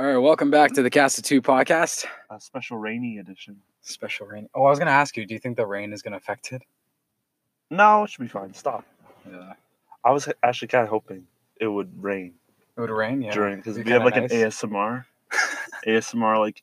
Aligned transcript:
All 0.00 0.06
right, 0.06 0.16
welcome 0.16 0.50
back 0.50 0.72
to 0.76 0.82
the 0.82 0.88
Cast 0.88 1.18
of 1.18 1.24
Two 1.24 1.42
podcast. 1.42 2.06
A 2.30 2.40
special 2.40 2.78
rainy 2.78 3.18
edition. 3.18 3.58
Special 3.82 4.26
rain. 4.26 4.48
Oh, 4.54 4.64
I 4.64 4.70
was 4.70 4.78
gonna 4.78 4.92
ask 4.92 5.14
you. 5.14 5.26
Do 5.26 5.34
you 5.34 5.38
think 5.38 5.58
the 5.58 5.66
rain 5.66 5.92
is 5.92 6.00
gonna 6.00 6.16
affect 6.16 6.52
it? 6.52 6.62
No, 7.68 8.04
it 8.04 8.08
should 8.08 8.22
be 8.22 8.26
fine. 8.28 8.54
Stop. 8.54 8.86
Yeah. 9.30 9.52
I 10.02 10.10
was 10.12 10.26
actually 10.42 10.68
kind 10.68 10.84
of 10.84 10.88
hoping 10.88 11.26
it 11.60 11.66
would 11.66 12.02
rain 12.02 12.32
It 12.78 12.80
would 12.80 12.88
rain. 12.88 13.20
Yeah. 13.20 13.34
during 13.34 13.56
because 13.56 13.76
Be 13.76 13.82
we 13.82 13.90
have 13.90 14.04
like 14.04 14.14
kinda 14.14 14.34
an. 14.34 14.40
ASMR. 14.50 15.04
ASMR 15.86 16.38
like 16.38 16.62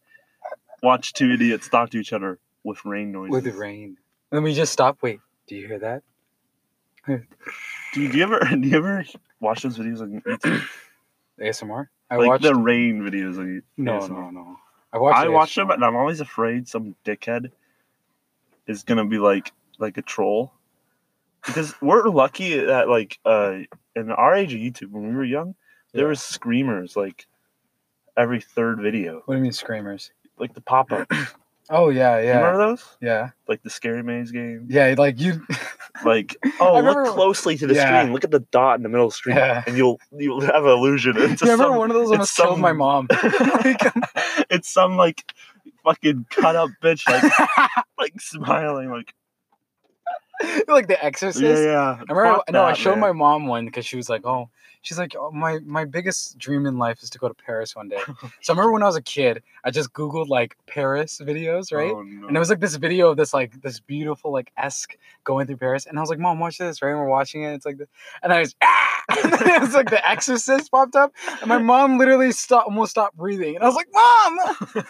watch 0.82 1.14
two 1.14 1.30
idiots 1.30 1.70
talk 1.70 1.92
to 1.92 2.00
each 2.00 2.14
other 2.14 2.40
with 2.64 2.84
rain 2.86 3.12
noises. 3.12 3.32
with 3.34 3.44
the 3.44 3.52
rain. 3.54 3.98
Then 4.32 4.42
we 4.42 4.56
just 4.56 4.74
stop. 4.74 5.04
Wait, 5.04 5.20
do 5.46 5.56
you 5.56 5.68
hear 5.68 5.78
that? 5.78 6.02
Dude, 7.06 7.28
do 7.94 8.02
you 8.02 8.24
ever 8.24 8.40
do 8.60 8.68
you 8.68 8.78
ever 8.78 9.06
watch 9.40 9.62
those 9.62 9.78
videos 9.78 10.02
on 10.02 10.22
YouTube? 10.26 10.64
ASMR. 11.40 11.90
I 12.10 12.16
like 12.18 12.28
watched. 12.28 12.44
the 12.44 12.56
rain 12.56 13.02
videos 13.02 13.38
on 13.38 13.62
no, 13.78 14.00
ASMR. 14.00 14.10
no, 14.10 14.30
no. 14.30 14.58
I 14.94 14.98
watched. 15.00 15.20
I 15.20 15.28
watch 15.28 15.56
them, 15.56 15.70
and 15.72 15.84
I'm 15.84 15.96
always 15.96 16.20
afraid 16.22 16.68
some 16.68 16.96
dickhead 17.06 17.52
is 18.68 18.84
gonna 18.84 19.06
be 19.06 19.18
like 19.18 19.52
like 19.80 19.98
a 19.98 20.02
troll. 20.02 20.54
Because 21.46 21.74
we're 21.82 22.08
lucky 22.10 22.58
that 22.60 22.90
like 22.90 23.20
uh 23.26 23.60
in 23.96 24.12
our 24.12 24.36
age 24.36 24.54
of 24.54 24.60
YouTube 24.60 24.92
when 24.92 25.08
we 25.10 25.16
were 25.16 25.24
young, 25.24 25.56
there 25.94 26.04
Yeah. 26.06 26.10
was 26.10 26.22
screamers 26.22 26.96
like 26.96 27.28
every 28.16 28.42
third 28.42 28.80
video, 28.82 29.22
What 29.26 29.36
do 29.36 29.38
you 29.38 29.44
mean 29.44 29.52
screamers? 29.52 30.12
like 30.40 30.54
the 30.54 30.62
pop 30.62 30.92
up. 30.92 31.12
Oh 31.70 31.90
yeah, 31.90 32.20
You 32.20 32.28
yeah, 32.28 32.38
remember 32.38 32.58
those? 32.60 32.98
yeah, 33.02 33.32
Like 33.46 33.62
the 33.62 33.70
Scary 33.70 34.02
Maze 34.02 34.32
game. 34.32 34.68
yeah. 34.70 34.96
Like 34.98 35.20
you. 35.20 35.46
Like 36.06 36.36
oh, 36.60 36.78
remember- 36.78 37.04
look 37.06 37.14
closely 37.16 37.58
to 37.58 37.68
the 37.68 37.74
Yeah. 37.76 38.02
screen. 38.02 38.14
Look 38.14 38.24
at 38.24 38.32
the 38.32 38.40
dot 38.52 38.78
in 38.78 38.84
the 38.84 38.90
middle 38.90 39.08
of 39.08 39.12
the 39.14 39.16
screen, 39.18 39.38
Yeah. 39.38 39.64
and 39.68 39.78
you'll 39.78 40.00
you'll 40.12 40.42
have 40.42 40.64
an 40.66 40.70
illusion. 40.72 41.14
It's 41.18 41.24
you 41.24 41.28
just 41.30 41.42
remember 41.44 41.64
some- 41.66 41.76
one 41.78 41.90
of 41.92 41.96
those 41.96 42.12
it's 42.12 42.12
almost 42.12 42.36
killed 42.38 42.54
some- 42.56 42.62
my 42.62 42.74
mom. 42.74 43.08
Like, 43.64 43.94
it's 44.50 44.70
some 44.72 44.96
like 44.98 45.24
fucking 45.84 46.26
cut 46.30 46.56
up 46.56 46.70
bitch 46.84 47.08
like 47.10 47.32
like 47.98 48.20
smiling 48.20 48.90
like 48.92 49.14
like 50.68 50.88
The 50.88 51.04
Exorcist. 51.04 51.42
yeah 51.42 51.58
yeah. 51.58 51.98
I 52.10 52.14
remember, 52.14 52.38
Fuck 52.38 52.52
no, 52.52 52.64
I 52.64 52.74
showed 52.74 52.92
man. 52.92 53.00
my 53.00 53.12
mom 53.12 53.48
one 53.48 53.66
because 53.66 53.86
she 53.86 53.96
was 53.96 54.10
like, 54.10 54.26
"Oh, 54.26 54.50
she's 54.82 54.98
like, 54.98 55.16
oh, 55.18 55.32
my 55.32 55.60
my 55.66 55.86
biggest 55.86 56.38
dream 56.38 56.66
in 56.66 56.78
life 56.78 57.02
is 57.02 57.10
to 57.12 57.20
go 57.20 57.28
to 57.28 57.34
Paris 57.34 57.76
one 57.76 57.90
day." 57.90 58.00
so 58.42 58.54
I 58.54 58.56
remember 58.56 58.72
when 58.72 58.84
I 58.84 58.88
was 58.88 58.96
a 58.96 59.02
kid, 59.02 59.44
I 59.64 59.72
just 59.72 59.94
googled 59.94 60.28
like 60.28 60.56
Paris 60.68 61.20
videos, 61.24 61.74
right? 61.74 61.92
Oh, 61.92 62.02
no. 62.02 62.28
And 62.28 62.36
it 62.36 62.40
was 62.40 62.50
like 62.50 62.60
this 62.60 62.76
video 62.76 63.10
of 63.10 63.18
this 63.18 63.34
like 63.34 63.62
this 63.62 63.80
beautiful 63.80 64.32
like 64.32 64.52
esque 64.58 64.98
going 65.24 65.48
through 65.48 65.58
Paris, 65.58 65.86
and 65.86 65.98
I 65.98 66.02
was 66.02 66.10
like, 66.10 66.20
"Mom, 66.20 66.40
watch 66.40 66.58
this!" 66.58 66.82
Right? 66.82 66.92
And 66.92 67.00
we're 67.00 67.08
watching 67.10 67.44
it. 67.44 67.54
It's 67.54 67.66
like, 67.66 67.78
the, 67.78 67.88
and 68.22 68.32
I 68.32 68.40
was, 68.40 68.56
ah! 68.62 69.04
and 69.24 69.34
then 69.34 69.48
it 69.50 69.62
was 69.62 69.74
like 69.74 69.90
The 69.90 70.08
Exorcist 70.08 70.70
popped 70.70 70.96
up, 70.96 71.14
and 71.40 71.48
my 71.48 71.58
mom 71.58 71.98
literally 71.98 72.32
stopped, 72.32 72.68
almost 72.68 72.92
stopped 72.92 73.16
breathing, 73.16 73.56
and 73.56 73.64
I 73.64 73.68
was 73.68 73.76
like, 73.76 73.88
"Mom!" 73.94 74.86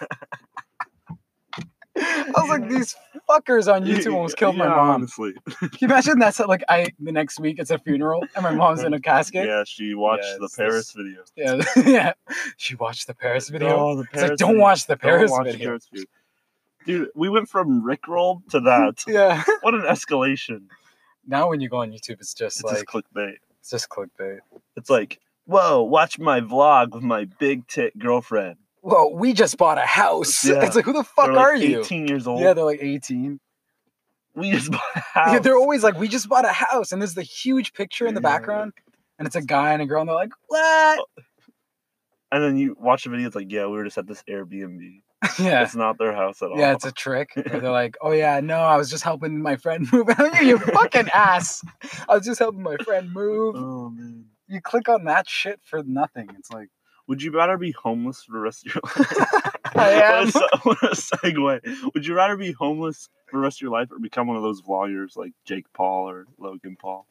I 2.02 2.32
was 2.36 2.50
like, 2.50 2.70
"These 2.70 2.96
fuckers 3.30 3.74
on 3.74 3.84
YouTube 3.86 4.14
almost 4.14 4.38
killed 4.38 4.56
my 4.56 4.68
mom." 4.68 4.90
Honestly, 4.90 5.34
Can 5.60 5.70
you 5.80 5.88
imagine 5.88 6.20
that's 6.20 6.40
like 6.40 6.64
I 6.70 6.90
the 7.00 7.12
next 7.12 7.40
week 7.40 7.58
it's 7.60 7.72
a 7.72 7.80
funeral 7.80 8.26
and 8.36 8.44
my 8.44 8.52
mom's 8.52 8.84
in 8.84 8.94
a 8.94 9.00
casket? 9.00 9.48
yeah, 9.48 9.64
she 9.66 9.96
watched 9.96 10.26
Yeah, 10.26 10.38
the 10.40 10.50
Paris 10.56 10.92
video. 10.92 11.24
Yeah, 11.36 11.64
yeah. 11.86 12.14
She 12.58 12.76
watched 12.76 13.08
the 13.08 13.14
Paris 13.14 13.50
oh, 13.50 13.54
video. 13.54 13.78
Oh, 13.78 13.96
the 13.96 14.02
it's 14.04 14.12
Paris 14.12 14.30
like, 14.30 14.38
don't 14.38 14.58
watch 14.60 14.86
the 14.86 14.98
Paris 14.98 15.32
watch 15.32 15.48
video. 15.48 15.70
Paris 15.70 15.88
video. 15.92 16.06
Dude, 16.86 17.10
we 17.16 17.30
went 17.30 17.50
from 17.50 17.84
Rickroll 17.84 18.48
to 18.52 18.60
that. 18.62 19.04
Yeah. 19.08 19.44
what 19.62 19.74
an 19.74 19.82
escalation! 19.82 20.68
Now 21.26 21.50
when 21.50 21.60
you 21.60 21.68
go 21.70 21.78
on 21.78 21.92
YouTube, 21.92 22.22
it's 22.22 22.34
just 22.34 22.60
It's 22.62 22.64
like 22.64 22.76
just 22.76 22.86
clickbait. 22.86 23.36
it's 23.60 23.70
just 23.70 23.90
clickbait. 23.90 24.40
It's 24.76 24.90
like, 24.90 25.20
whoa, 25.46 25.82
watch 25.84 26.18
my 26.20 26.40
vlog 26.42 26.94
with 26.94 27.04
my 27.04 27.26
big 27.26 27.68
tit 27.68 27.98
girlfriend. 28.00 28.58
Whoa, 28.90 29.10
we 29.10 29.34
just 29.34 29.58
bought 29.58 29.78
a 29.78 29.82
house. 29.82 30.46
Yeah. 30.48 30.64
It's 30.66 30.76
like 30.76 30.86
who 30.86 30.94
the 30.94 31.04
fuck 31.04 31.28
like, 31.28 31.38
are 31.38 31.56
you? 31.56 31.82
18 31.82 32.08
years 32.08 32.26
old. 32.26 32.40
Yeah, 32.42 32.54
they're 32.54 32.64
like 32.64 32.80
18. 32.82 33.40
we 34.36 34.52
just 34.52 34.72
bought 34.78 34.82
a 34.96 35.00
house. 35.00 35.34
Yeah, 35.34 35.40
they're 35.40 35.58
always 35.58 35.84
like, 35.84 35.98
we 36.00 36.08
just 36.08 36.30
bought 36.30 36.46
a 36.46 36.54
house, 36.54 36.92
and 36.92 37.02
there's 37.02 37.14
the 37.16 37.24
huge 37.24 37.74
picture 37.74 38.08
in 38.08 38.14
the 38.14 38.22
Yeah. 38.22 38.30
background, 38.38 38.72
and 39.20 39.26
it's 39.28 39.36
a 39.36 39.42
guy 39.42 39.74
and 39.74 39.82
a 39.82 39.86
girl, 39.86 40.02
and 40.02 40.08
they're 40.10 40.16
like, 40.16 40.32
what? 40.48 41.00
Oh. 41.00 41.22
and 42.32 42.44
then 42.44 42.58
you 42.58 42.76
watch 42.80 43.04
the 43.04 43.10
video. 43.10 43.28
It's 43.28 43.36
like, 43.36 43.52
yeah, 43.52 43.66
we 43.66 43.74
were 43.78 43.84
just 43.84 43.98
at 43.98 44.08
this 44.08 44.24
Airbnb. 44.30 45.02
Yeah. 45.40 45.64
It's 45.64 45.76
not 45.76 45.98
their 45.98 46.14
house 46.14 46.42
at 46.44 46.52
all. 46.52 46.58
Yeah, 46.60 46.74
it's 46.74 46.86
a 46.86 46.92
trick. 46.92 47.32
Or 47.36 47.60
they're 47.60 47.72
like, 47.72 47.98
"Oh 48.02 48.12
yeah, 48.12 48.40
no, 48.40 48.60
I 48.60 48.78
was 48.78 48.88
just 48.90 49.04
helping 49.04 49.42
my 49.42 49.56
friend 49.58 49.88
move." 49.92 50.08
you, 50.20 50.48
you 50.48 50.58
fucking 50.60 51.10
ass! 51.12 51.64
I 52.08 52.16
was 52.16 52.26
just 52.26 52.38
helping 52.40 52.62
my 52.62 52.78
friend 52.86 53.12
move. 53.12 53.56
Oh 53.58 53.90
man. 53.90 54.26
You 54.48 54.62
click 54.62 54.88
on 54.88 55.06
that 55.06 55.28
shit 55.28 55.60
for 55.64 55.82
nothing. 55.84 56.30
It's 56.38 56.52
like, 56.52 56.70
Would 57.08 57.22
you 57.24 57.32
rather 57.32 57.58
be 57.58 57.72
homeless 57.72 58.24
for 58.24 58.34
the 58.34 58.40
rest 58.40 58.66
of 58.68 58.76
your 58.76 58.82
life? 58.98 59.48
I 59.76 59.90
am. 59.92 60.28
What 60.32 60.36
a, 60.54 60.58
what 60.64 60.84
a 60.84 60.96
segue. 60.96 61.94
Would 61.94 62.06
you 62.06 62.16
rather 62.16 62.36
be 62.38 62.52
homeless 62.52 63.10
for 63.28 63.38
the 63.38 63.42
rest 63.44 63.58
of 63.58 63.62
your 63.62 63.72
life 63.72 63.92
or 63.92 64.00
become 64.00 64.28
one 64.28 64.36
of 64.38 64.44
those 64.44 64.62
vloggers 64.62 65.16
like 65.16 65.32
Jake 65.46 65.66
Paul 65.74 66.10
or 66.10 66.26
Logan 66.38 66.76
Paul? 66.80 67.08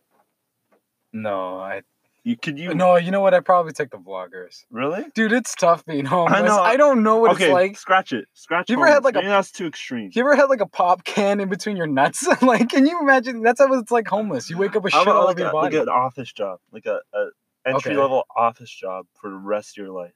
no, 1.12 1.58
I 1.58 1.82
You 2.24 2.36
could 2.36 2.58
you 2.58 2.74
no. 2.74 2.96
You 2.96 3.10
know 3.10 3.20
what? 3.20 3.32
I 3.34 3.40
probably 3.40 3.72
take 3.72 3.90
the 3.90 3.96
vloggers, 3.98 4.64
really? 4.70 5.04
dude. 5.14 5.32
It's 5.32 5.54
tough 5.54 5.84
being 5.86 6.04
homeless. 6.04 6.50
I, 6.50 6.72
know. 6.72 6.76
don't 6.76 7.02
know 7.02 7.16
what 7.18 7.32
okay, 7.32 7.44
it's 7.46 7.52
like. 7.52 7.78
scratch 7.78 8.12
it. 8.12 8.26
Scratch. 8.34 8.68
It. 8.68 8.72
You 8.74 8.78
ever 8.78 8.86
had, 8.86 8.94
homeless. 8.96 9.04
like, 9.04 9.14
a- 9.14 9.18
Maybe 9.18 9.28
that's 9.28 9.50
too 9.52 9.66
extreme. 9.66 10.10
You 10.12 10.20
ever 10.22 10.36
had 10.36 10.46
like 10.50 10.60
a 10.60 10.66
pop 10.66 11.04
can 11.04 11.40
in 11.40 11.48
between 11.48 11.76
your 11.76 11.86
nuts? 11.86 12.26
like, 12.42 12.68
can 12.68 12.84
you 12.86 13.00
imagine? 13.00 13.40
That's 13.42 13.60
how 13.60 13.72
it's 13.78 13.90
like 13.90 14.08
homeless. 14.08 14.50
You 14.50 14.58
wake 14.58 14.76
up 14.76 14.82
with 14.82 14.92
How 14.92 15.00
shit 15.00 15.08
about 15.08 15.16
all 15.20 15.26
like, 15.26 15.36
over 15.36 15.40
your 15.40 15.50
a, 15.50 15.56
like 15.56 15.72
an 15.74 15.88
office 15.88 16.32
job, 16.32 16.58
like 16.72 16.84
a, 16.86 17.00
a 17.14 17.26
entry 17.66 17.92
Okay. 17.92 18.00
level 18.00 18.24
office 18.36 18.70
job 18.70 19.06
for 19.20 19.30
the 19.30 19.36
rest 19.36 19.76
of 19.78 19.84
your 19.84 19.92
life, 19.92 20.14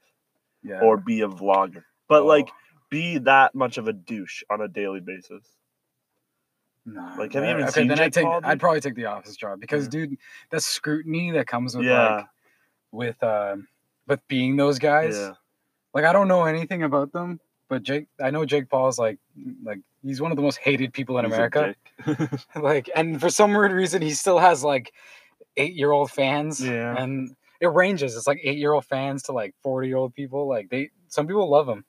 yeah. 0.63 0.81
or 0.81 0.97
be 0.97 1.23
a 1.23 1.29
vlogger, 1.29 1.83
but 2.09 2.23
Oh, 2.23 2.27
like 2.27 2.49
be 2.91 3.19
that 3.19 3.55
much 3.55 3.79
of 3.79 3.89
a 3.89 3.93
douche 3.93 4.43
on 4.51 4.61
a 4.63 4.69
daily 4.69 5.01
basis. 5.01 5.45
nah, 6.87 7.15
like, 7.17 7.33
have 7.35 7.45
you 7.45 7.51
uh, 7.51 7.53
even 7.53 7.63
okay, 7.65 7.73
seen 7.73 7.89
then 7.89 7.99
I 8.01 8.05
Jake 8.05 8.13
take. 8.15 8.25
Paul, 8.25 8.41
I'd 8.43 8.59
probably 8.61 8.81
take 8.81 8.95
the 8.95 9.07
office 9.07 9.37
job 9.37 9.61
because, 9.61 9.85
Yeah. 9.85 9.91
dude, 9.91 10.17
the 10.51 10.61
scrutiny 10.61 11.31
that 11.33 11.47
comes 11.47 11.77
with 11.77 11.87
Yeah. 11.87 12.17
like 12.17 12.27
with 12.93 13.23
um 13.23 13.69
with 14.07 14.27
being 14.29 14.57
those 14.57 14.79
guys. 14.79 15.17
Yeah. 15.17 15.33
Like 15.95 16.05
I 16.05 16.13
don't 16.13 16.29
know 16.29 16.45
anything 16.45 16.83
about 16.83 17.13
them, 17.13 17.41
but 17.69 17.83
Jake, 17.83 18.07
I 18.21 18.31
know 18.31 18.45
Jake 18.45 18.69
Paul's 18.69 18.99
like 18.99 19.19
like 19.63 19.81
he's 20.03 20.21
one 20.21 20.33
of 20.33 20.37
the 20.37 20.43
most 20.43 20.57
hated 20.59 20.93
people 20.93 21.19
in 21.19 21.25
He's 21.27 21.35
America. 21.35 21.75
like, 22.57 22.89
and 22.97 23.21
for 23.21 23.29
some 23.31 23.53
weird 23.53 23.73
reason, 23.73 24.01
he 24.03 24.11
still 24.11 24.39
has 24.39 24.65
like 24.65 24.93
eight 25.57 25.75
year 25.75 25.93
old 25.93 26.11
fans. 26.11 26.65
Yeah. 26.65 26.97
and 26.97 27.37
it 27.61 27.67
ranges. 27.69 28.17
It's 28.17 28.27
like 28.27 28.41
eight 28.43 28.59
year 28.59 28.73
old 28.73 28.85
fans 28.87 29.25
to 29.25 29.33
like 29.33 29.55
forty 29.63 29.89
year 29.89 29.97
old 29.99 30.15
people. 30.15 30.49
Like 30.49 30.71
they, 30.71 30.91
some 31.09 31.27
people 31.27 31.49
love 31.49 31.67
them. 31.67 31.85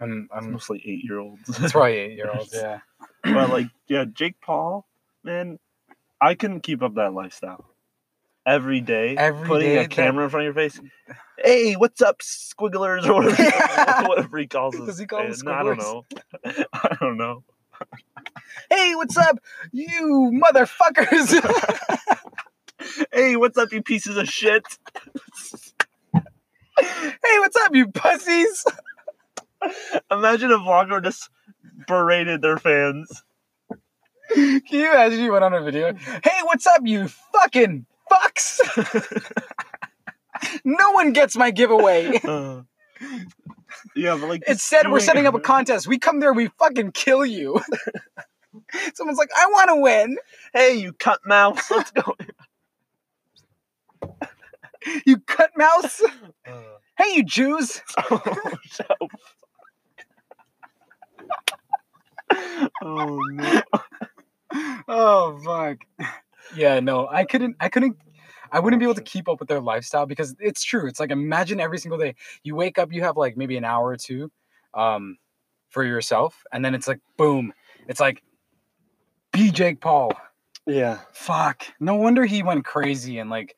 It's 0.00 0.28
I'm 0.32 0.52
mostly 0.52 0.80
eight 0.86 1.02
year 1.04 1.18
olds. 1.18 1.40
it's 1.48 1.72
probably 1.72 1.96
eight 1.96 2.16
year 2.16 2.30
olds. 2.32 2.52
Yeah. 2.54 2.80
but 3.24 3.50
like, 3.50 3.66
yeah, 3.88 4.04
Jake 4.04 4.40
Paul, 4.40 4.86
man, 5.24 5.58
I 6.20 6.34
couldn't 6.34 6.60
keep 6.60 6.82
up 6.82 6.94
that 6.94 7.12
lifestyle. 7.12 7.64
Every 8.46 8.80
day, 8.80 9.16
Every 9.16 9.46
putting 9.46 9.68
day 9.68 9.76
a 9.78 9.82
that- 9.82 9.90
camera 9.90 10.24
in 10.24 10.30
front 10.30 10.46
of 10.48 10.54
your 10.56 10.70
face. 10.70 10.80
Hey, 11.36 11.74
what's 11.74 12.00
up, 12.00 12.20
squigglers, 12.20 13.06
or 13.06 13.14
whatever, 13.14 13.42
Yeah. 13.42 14.06
whatever 14.08 14.38
he 14.38 14.46
calls 14.46 14.74
us. 14.80 14.86
Does 14.86 14.98
he 14.98 15.06
call 15.06 15.20
And 15.20 15.48
I 15.48 15.62
don't 15.62 15.78
know. 15.78 16.04
I 16.72 16.96
don't 17.00 17.16
know. 17.16 17.42
Hey, 18.70 18.94
what's 18.94 19.16
up, 19.16 19.38
you 19.72 20.32
motherfuckers? 20.42 21.38
Hey, 23.12 23.36
what's 23.36 23.58
up, 23.58 23.72
you 23.72 23.82
pieces 23.82 24.16
of 24.16 24.28
shit? 24.28 24.64
hey, 26.12 26.22
what's 27.38 27.56
up, 27.56 27.74
you 27.74 27.88
pussies? 27.88 28.64
Imagine 30.10 30.52
a 30.52 30.58
vlogger 30.58 31.02
just 31.02 31.28
berated 31.86 32.42
their 32.42 32.58
fans. 32.58 33.22
Can 34.34 34.62
you 34.68 34.92
imagine 34.92 35.20
you 35.20 35.32
went 35.32 35.44
on 35.44 35.54
a 35.54 35.62
video? 35.62 35.94
Hey, 35.94 36.40
what's 36.44 36.66
up, 36.66 36.82
you 36.84 37.08
fucking 37.08 37.86
fucks? 38.10 38.60
no 40.64 40.90
one 40.92 41.12
gets 41.12 41.36
my 41.36 41.50
giveaway. 41.50 42.20
Uh, 42.22 42.62
yeah, 43.96 44.16
but 44.20 44.28
like 44.28 44.42
It 44.46 44.60
said 44.60 44.90
we're 44.90 45.00
setting 45.00 45.26
up 45.26 45.34
a 45.34 45.40
contest. 45.40 45.86
We 45.86 45.98
come 45.98 46.20
there, 46.20 46.32
we 46.32 46.48
fucking 46.58 46.92
kill 46.92 47.24
you. 47.24 47.60
Someone's 48.94 49.18
like, 49.18 49.30
I 49.36 49.46
want 49.46 49.70
to 49.70 49.76
win. 49.76 50.18
Hey, 50.52 50.74
you 50.74 50.92
cut 50.92 51.20
mouse, 51.24 51.70
let's 51.70 51.90
go. 51.90 52.14
You 55.06 55.18
cut 55.18 55.50
mouse. 55.56 56.02
Uh, 56.46 56.52
Hey, 56.98 57.14
you 57.14 57.22
Jews. 57.24 57.80
oh 62.82 63.20
no. 63.32 63.62
Oh 64.88 65.38
fuck. 65.44 65.78
Yeah, 66.56 66.80
no, 66.80 67.06
I 67.08 67.24
couldn't. 67.24 67.54
I 67.60 67.68
couldn't. 67.68 67.96
I 68.50 68.58
wouldn't 68.58 68.80
be 68.80 68.84
able 68.84 68.94
to 68.96 69.02
keep 69.02 69.28
up 69.28 69.38
with 69.38 69.48
their 69.48 69.60
lifestyle 69.60 70.06
because 70.06 70.34
it's 70.40 70.64
true. 70.64 70.88
It's 70.88 70.98
like 70.98 71.12
imagine 71.12 71.60
every 71.60 71.78
single 71.78 71.98
day 71.98 72.16
you 72.42 72.56
wake 72.56 72.78
up, 72.78 72.92
you 72.92 73.02
have 73.02 73.16
like 73.16 73.36
maybe 73.36 73.56
an 73.56 73.64
hour 73.64 73.86
or 73.86 73.96
two, 73.96 74.32
um, 74.74 75.18
for 75.68 75.84
yourself, 75.84 76.42
and 76.52 76.64
then 76.64 76.74
it's 76.74 76.88
like 76.88 77.00
boom. 77.16 77.52
It's 77.86 78.00
like 78.00 78.22
be 79.32 79.52
Jake 79.52 79.80
Paul. 79.80 80.12
Yeah. 80.66 80.98
Fuck. 81.12 81.64
No 81.78 81.94
wonder 81.94 82.24
he 82.24 82.42
went 82.42 82.64
crazy 82.64 83.18
and 83.18 83.30
like 83.30 83.54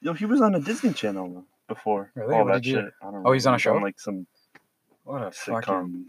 Yo, 0.00 0.12
he 0.14 0.24
was 0.26 0.40
on 0.40 0.54
a 0.54 0.60
Disney 0.60 0.92
Channel. 0.92 1.44
before. 1.68 2.10
Really? 2.14 2.34
All 2.34 2.44
What 2.44 2.54
that 2.54 2.64
shit. 2.64 2.84
I 3.02 3.10
don't 3.10 3.26
Oh, 3.26 3.32
he's 3.32 3.46
on 3.46 3.54
a 3.54 3.58
show? 3.58 3.74
like 3.74 3.98
some 4.00 4.26
What 5.04 5.22
a 5.22 5.26
sitcom. 5.30 5.64
fucking. 5.64 6.04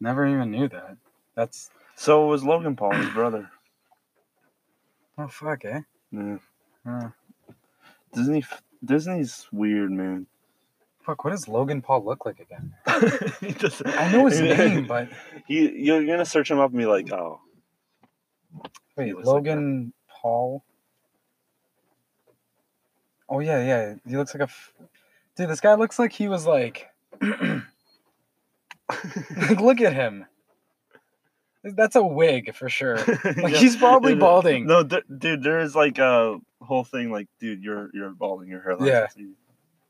Never 0.00 0.26
even 0.26 0.50
knew 0.50 0.68
that. 0.68 0.96
That's 1.34 1.70
So 1.96 2.26
was 2.26 2.44
Logan 2.44 2.76
Paul, 2.76 2.92
his 2.94 3.10
brother. 3.10 3.50
oh 5.18 5.28
fuck, 5.28 5.64
eh? 5.64 5.80
Yeah. 6.12 6.38
Uh, 6.86 7.08
Disney. 8.14 8.44
Disney's 8.84 9.46
weird, 9.52 9.90
man. 9.90 10.26
fuck, 11.02 11.24
what 11.24 11.30
does 11.30 11.48
Logan 11.48 11.82
Paul 11.82 12.04
look 12.04 12.24
like 12.24 12.38
again? 12.38 12.72
I 12.86 14.12
know 14.12 14.26
his 14.26 14.40
name, 14.58 14.86
but 14.86 15.08
you 15.48 15.62
you're 15.70 16.06
gonna 16.06 16.24
search 16.24 16.50
him 16.50 16.60
up 16.60 16.70
and 16.70 16.78
be 16.78 16.86
like, 16.86 17.12
oh, 17.12 17.40
wait, 18.96 19.14
looks 19.14 19.26
like 19.26 19.34
Logan 19.34 19.92
Paul. 20.08 20.62
Oh 23.28 23.40
yeah, 23.40 23.62
yeah. 23.62 23.94
He 24.06 24.16
looks 24.16 24.34
like 24.34 24.40
a. 24.40 24.44
F- 24.44 24.72
Dude, 25.36 25.48
this 25.48 25.60
guy 25.60 25.74
looks 25.74 25.98
like 25.98 26.12
he 26.12 26.28
was 26.28 26.46
like. 26.46 26.88
like, 27.20 27.60
look 29.60 29.80
at 29.80 29.92
him. 29.92 30.26
That's 31.64 31.96
a 31.96 32.02
wig 32.02 32.54
for 32.54 32.68
sure. 32.68 32.96
Like 33.24 33.36
Yeah. 33.52 33.58
he's 33.58 33.76
probably 33.76 34.14
balding. 34.14 34.66
No, 34.66 34.82
th- 34.84 35.04
dude, 35.18 35.42
there 35.42 35.58
is 35.60 35.74
like 35.76 35.98
a 35.98 36.38
whole 36.62 36.84
thing 36.84 37.10
like, 37.10 37.28
dude, 37.40 37.62
you're 37.62 37.90
you're 37.92 38.10
balding. 38.10 38.48
Your 38.48 38.62
hairline. 38.62 38.88
Yeah. 38.88 39.06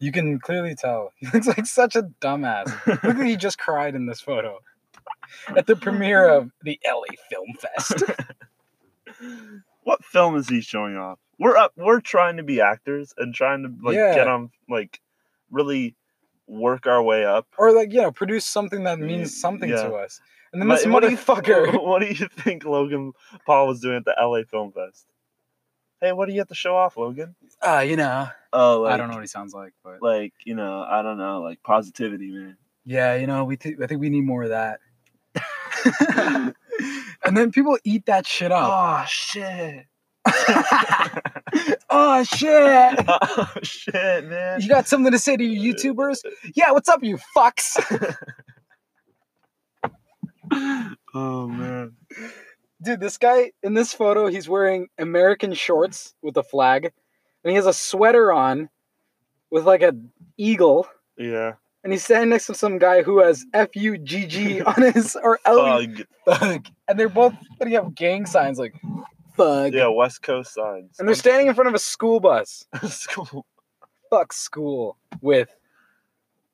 You 0.01 0.13
can 0.13 0.39
clearly 0.39 0.75
tell. 0.75 1.13
He 1.19 1.27
looks 1.29 1.47
like 1.47 1.67
such 1.67 1.97
a 1.97 2.03
dumbass. 2.21 2.87
Look 2.87 3.03
like 3.05 3.27
he 3.27 3.37
just 3.47 3.59
cried 3.59 3.95
in 3.95 4.07
this 4.07 4.21
photo. 4.21 4.59
At 5.57 5.67
the 5.67 5.77
premiere 5.77 6.29
of 6.29 6.51
the 6.63 6.79
LA 6.87 7.15
Film 7.31 7.49
Fest. 7.59 8.03
What 9.89 10.05
film 10.05 10.37
is 10.37 10.49
he 10.49 10.61
showing 10.61 10.97
off? 10.97 11.19
We're 11.39 11.57
up. 11.57 11.73
We're 11.77 12.01
trying 12.01 12.37
to 12.37 12.43
be 12.43 12.61
actors 12.61 13.15
and 13.17 13.35
trying 13.35 13.63
to 13.63 13.71
like 13.83 13.97
Yeah. 13.97 14.15
get 14.15 14.29
on 14.29 14.51
like 14.69 15.01
really 15.51 15.95
work 16.47 16.87
our 16.87 17.03
way 17.03 17.25
up. 17.25 17.47
or 17.59 17.73
like, 17.73 17.93
you 17.93 18.03
know, 18.03 18.13
produce 18.13 18.45
something 18.45 18.85
that 18.85 18.99
means 18.99 19.39
something 19.41 19.71
Yeah. 19.71 19.85
to 19.85 19.95
us. 19.95 20.21
And 20.53 20.61
then 20.61 20.69
this 20.69 20.87
what 20.87 21.03
do 21.03 21.11
you- 21.11 21.17
motherfucker. 21.17 21.83
What 21.89 22.01
do 22.01 22.07
you 22.09 22.29
think 22.29 22.65
Logan 22.65 23.13
Paul 23.47 23.67
was 23.67 23.81
doing 23.81 23.97
at 23.97 24.05
the 24.05 24.15
LA 24.21 24.43
Film 24.45 24.73
Fest? 24.73 25.07
Hey, 26.01 26.13
what 26.13 26.27
do 26.27 26.33
you 26.35 26.41
have 26.41 26.49
to 26.49 26.55
show 26.55 26.77
off, 26.77 26.97
Logan? 26.97 27.35
Uh, 27.61 27.81
you 27.87 27.97
know. 27.97 28.29
Oh, 28.53 28.85
I 28.87 28.97
don't 28.97 29.09
know 29.09 29.15
what 29.15 29.23
he 29.23 29.27
sounds 29.27 29.53
like, 29.55 29.73
but 29.85 30.01
Like 30.03 30.33
you 30.45 30.55
know, 30.55 30.83
I 30.83 31.03
don't 31.03 31.19
know, 31.19 31.41
like 31.41 31.63
positivity, 31.63 32.31
man. 32.31 32.57
yeah, 32.85 33.15
you 33.17 33.27
know, 33.27 33.45
we 33.45 33.57
th- 33.57 33.79
I 33.83 33.87
think 33.87 34.01
we 34.01 34.09
need 34.11 34.25
more 34.25 34.43
of 34.45 34.51
that. 34.51 34.81
and 37.25 37.37
then 37.37 37.51
people 37.51 37.79
eat 37.85 38.07
that 38.07 38.27
shit 38.27 38.53
up. 38.53 38.71
Oh 38.73 39.05
shit! 39.09 39.87
oh 41.91 42.25
shit! 42.25 43.05
oh 43.09 43.49
shit, 43.63 44.27
man! 44.27 44.61
You 44.61 44.69
got 44.69 44.89
something 44.89 45.13
to 45.13 45.19
say 45.19 45.37
to 45.37 45.45
your 45.45 45.75
YouTubers? 45.75 46.19
Yeah, 46.55 46.73
what's 46.73 46.89
up, 46.89 47.03
you 47.03 47.19
fucks? 47.37 48.17
oh 51.15 51.47
man! 51.49 51.93
Dude, 52.83 53.01
this 53.01 53.19
guy 53.19 53.53
in 53.63 53.75
this 53.75 53.93
photo, 53.93 54.29
he's 54.29 54.49
wearing 54.49 54.89
American 54.99 55.53
shorts 55.55 56.15
with 56.23 56.37
a 56.37 56.43
flag, 56.43 56.93
and 57.45 57.51
he 57.51 57.57
has 57.57 57.67
a 57.67 57.73
sweater 57.73 58.33
on 58.33 58.69
with 59.51 59.65
like 59.65 59.83
a 59.83 59.95
eagle, 60.37 60.87
Yeah. 61.17 61.55
And 61.89 61.93
he's 61.95 62.05
standing 62.05 62.29
next 62.29 62.45
to 62.49 62.55
some 62.55 62.77
guy 62.77 63.01
who 63.03 63.21
has 63.21 63.47
F 63.55 63.75
U 63.75 63.97
G 63.97 64.27
G 64.27 64.61
on 64.73 64.75
his 64.83 65.17
or 65.23 65.39
L 65.47 65.57
Thug. 65.57 66.03
thug, 66.27 66.67
and 66.87 67.01
they're 67.01 67.09
both 67.09 67.33
putting 67.59 67.75
up 67.77 67.95
gang 67.95 68.27
signs 68.27 68.59
like 68.59 68.75
thug, 69.39 69.73
Yeah, 69.73 69.89
West 69.89 70.21
Coast 70.21 70.53
signs. 70.53 70.99
and 70.99 71.09
they're 71.09 71.15
standing 71.15 71.47
in 71.47 71.55
front 71.55 71.69
of 71.69 71.75
a 71.75 71.79
school 71.79 72.21
bus. 72.21 72.67
School. 72.89 73.47
Fuck 74.11 74.35
school 74.35 74.99
with 75.23 75.49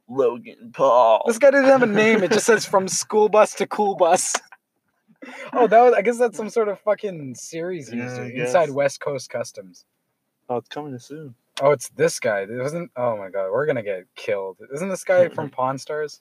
Logan 0.09 0.71
Paul. 0.73 1.25
this 1.27 1.39
guy 1.39 1.51
doesn't 1.51 1.67
have 1.69 1.83
a 1.83 1.87
name. 1.87 2.23
It 2.23 2.31
just 2.31 2.47
says 2.47 2.65
from 2.65 2.87
school 2.87 3.29
bus 3.29 3.55
to 3.55 3.67
cool 3.67 3.97
bus. 3.97 4.35
Oh, 5.55 5.67
that 5.67 5.81
was. 5.81 5.95
I 5.95 6.03
guess 6.03 6.19
that's 6.19 6.37
some 6.37 6.51
sort 6.51 6.69
of 6.69 6.79
fucking 6.81 7.35
series 7.35 7.89
he 7.89 7.99
was 7.99 8.13
Yeah, 8.13 8.25
I 8.25 8.29
doing 8.29 8.41
inside. 8.41 8.69
West 8.69 9.01
Coast 9.01 9.31
Customs. 9.31 9.87
Oh, 10.51 10.59
it's 10.59 10.69
coming 10.69 10.99
soon. 10.99 11.35
Oh, 11.63 11.71
it's 11.71 11.89
this 11.91 12.19
guy. 12.19 12.41
It 12.41 12.51
wasn't. 12.51 12.91
Oh 12.97 13.17
my 13.17 13.31
god, 13.31 13.51
we're 13.53 13.67
gonna 13.67 13.83
get 13.83 14.05
killed. 14.17 14.59
Isn't 14.73 14.89
this 14.89 15.05
guy 15.05 15.29
from 15.29 15.51
Pawn 15.57 15.79
Stars? 15.79 16.21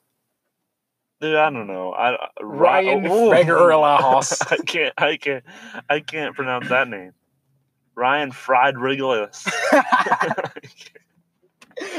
Dude, 1.21 1.35
I 1.35 1.49
don't 1.49 1.67
know. 1.67 1.91
I 1.93 2.15
I- 2.15 2.29
Ryan. 2.41 3.03
Fregerlahaus. 3.05 4.41
I 4.51 4.57
can't. 4.63 4.93
I 4.97 5.17
can't. 5.17 5.43
I 5.89 5.99
can't 6.01 6.35
pronounce 6.35 6.69
that 6.69 6.87
name. 6.87 7.13
Ryan 7.95 8.31
Fried. 8.31 8.75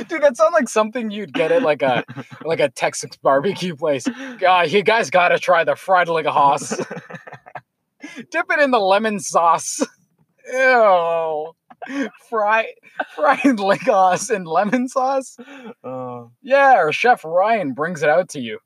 Dude, 0.08 0.22
that 0.22 0.36
sounds 0.36 0.52
like 0.52 0.68
something 0.68 1.10
you'd 1.10 1.32
get 1.32 1.50
at 1.50 1.62
like 1.62 1.82
a 1.82 2.04
like 2.44 2.60
a 2.60 2.68
Texas 2.68 3.16
barbecue 3.22 3.74
place. 3.74 4.06
God, 4.38 4.70
you 4.70 4.82
guys 4.82 5.10
gotta 5.10 5.38
try 5.38 5.64
the 5.64 5.74
fried 5.74 6.06
hoss. 6.08 6.76
Dip 8.30 8.46
it 8.50 8.60
in 8.60 8.70
the 8.70 8.78
lemon 8.78 9.18
sauce. 9.18 9.82
Ew. 10.52 11.52
Fry 12.28 12.66
fried 13.14 13.58
leg 13.60 13.80
hoss 13.82 14.30
in 14.30 14.44
lemon 14.44 14.88
sauce. 14.88 15.36
oh, 15.84 16.30
Yeah, 16.42 16.78
or 16.80 16.92
Chef 16.92 17.24
Ryan 17.24 17.72
brings 17.72 18.02
it 18.02 18.08
out 18.08 18.28
to 18.30 18.40
you. 18.40 18.58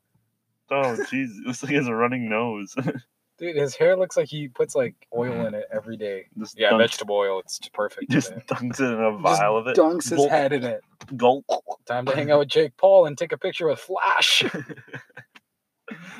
oh, 0.70 0.96
jeez. 1.10 1.28
Looks 1.46 1.62
like 1.62 1.70
he 1.70 1.76
has 1.76 1.88
a 1.88 1.94
running 1.94 2.28
nose. 2.28 2.74
Dude, 3.38 3.54
his 3.54 3.76
hair 3.76 3.96
looks 3.96 4.16
like 4.16 4.26
he 4.28 4.48
puts 4.48 4.74
like 4.74 4.94
oil 5.16 5.46
in 5.46 5.54
it 5.54 5.66
every 5.72 5.96
day. 5.96 6.24
just 6.38 6.58
Yeah, 6.58 6.72
dunks, 6.72 6.78
vegetable 6.78 7.14
oil. 7.16 7.38
It's 7.38 7.60
perfect. 7.72 8.10
just 8.10 8.30
today. 8.30 8.42
dunks 8.48 8.80
it 8.80 8.92
in 8.92 9.00
a 9.00 9.12
Just 9.12 9.22
vial 9.40 9.56
of 9.56 9.66
it. 9.68 9.76
dunks 9.76 10.10
his 10.10 10.18
Gulp. 10.18 10.30
head 10.30 10.52
in 10.52 10.64
it. 10.64 10.80
Gulp. 11.16 11.44
Time 11.86 12.04
to 12.06 12.16
hang 12.16 12.32
out 12.32 12.40
with 12.40 12.48
Jake 12.48 12.76
Paul 12.76 13.06
and 13.06 13.16
take 13.16 13.30
a 13.30 13.38
picture 13.38 13.68
with 13.68 13.78
Flash. 13.78 14.42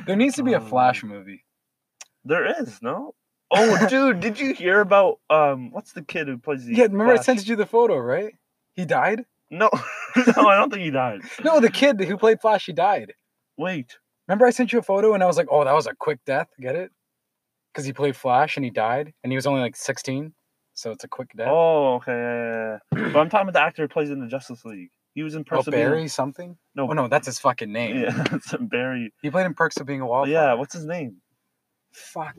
there 0.07 0.15
needs 0.17 0.37
to 0.37 0.43
be 0.45 0.53
a 0.55 0.61
Flash 0.61 1.03
Um, 1.03 1.11
movie. 1.11 1.45
There 2.25 2.61
is 2.63 2.81
no. 2.83 3.15
Oh, 3.51 3.87
dude, 3.91 4.21
did 4.21 4.39
you 4.39 4.55
hear 4.55 4.81
about 4.81 5.21
um? 5.31 5.71
What's 5.73 5.93
the 5.93 6.03
kid 6.03 6.29
who 6.29 6.39
plays 6.39 6.65
the? 6.65 6.75
Yeah, 6.75 6.85
remember 6.85 7.15
I 7.15 7.17
sent 7.23 7.47
you 7.49 7.57
the 7.57 7.67
photo, 7.67 7.97
right? 7.99 8.35
He 8.75 8.85
died? 8.85 9.25
No, 9.51 9.71
no, 10.37 10.47
I 10.49 10.57
don't 10.57 10.71
think 10.71 10.83
he 10.83 10.91
died. 10.91 11.21
No, 11.43 11.59
the 11.59 11.71
kid 11.71 11.99
who 12.01 12.17
played 12.19 12.41
Flash, 12.41 12.67
he 12.67 12.73
died. 12.73 13.15
Wait, 13.57 13.97
Remember 14.29 14.47
I 14.47 14.51
sent 14.51 14.73
you 14.75 14.79
a 14.79 14.83
photo 14.83 15.15
and 15.15 15.23
I 15.23 15.27
was 15.27 15.39
like, 15.39 15.49
oh, 15.51 15.65
that 15.65 15.73
was 15.73 15.87
a 15.87 15.95
quick 15.95 16.19
death. 16.27 16.49
Get 16.61 16.77
it? 16.77 16.93
Because 17.73 17.87
he 17.87 17.95
played 17.95 18.15
Flash 18.15 18.57
and 18.57 18.65
he 18.65 18.71
died 18.71 19.15
and 19.25 19.33
he 19.33 19.37
was 19.37 19.47
only 19.47 19.63
like 19.63 19.75
16. 19.75 20.35
So 20.75 20.91
it's 20.91 21.03
a 21.03 21.09
quick 21.09 21.31
death. 21.35 21.49
Oh, 21.51 21.95
okay. 21.95 22.13
yeah, 22.13 22.79
yeah, 22.93 23.03
yeah. 23.07 23.13
but 23.13 23.21
I'm 23.21 23.31
talking 23.31 23.49
about 23.49 23.55
the 23.55 23.63
actor 23.63 23.83
who 23.83 23.89
plays 23.89 24.11
in 24.11 24.21
the 24.21 24.27
Justice 24.29 24.65
League. 24.67 24.91
He 25.15 25.23
was 25.23 25.35
in 25.35 25.41
Oh, 25.41 25.45
Perks 25.45 25.67
of 25.67 25.73
Being- 25.73 25.87
Barry 25.87 26.09
something? 26.09 26.57
No, 26.77 26.89
Oh, 26.89 26.93
no, 26.93 27.09
that's 27.09 27.27
his 27.27 27.39
fucking 27.39 27.73
name. 27.73 28.01
Yeah, 28.03 28.25
it's 28.33 28.55
Barry. 28.61 29.13
He 29.23 29.31
played 29.31 29.47
in 29.47 29.55
Perks 29.55 29.79
of 29.79 29.87
Being 29.87 30.03
a 30.03 30.07
Wallflower. 30.07 30.31
Yeah, 30.33 30.53
what's 30.55 30.75
his 30.75 30.85
name? 30.85 31.17
Fuck. 31.93 32.37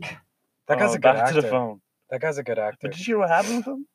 That 0.70 0.80
guy's 0.80 0.92
Oh, 0.92 0.94
a 0.94 1.00
good 1.00 1.16
actor. 1.18 1.34
to 1.36 1.42
the 1.42 1.48
phone. 1.50 1.82
That 2.10 2.22
guy's 2.22 2.38
a 2.38 2.44
good 2.44 2.58
actor. 2.60 2.78
But 2.84 2.92
did 2.92 3.00
you 3.00 3.06
hear 3.06 3.18
what 3.20 3.30
happened 3.30 3.58
with 3.58 3.68
him? 3.68 3.88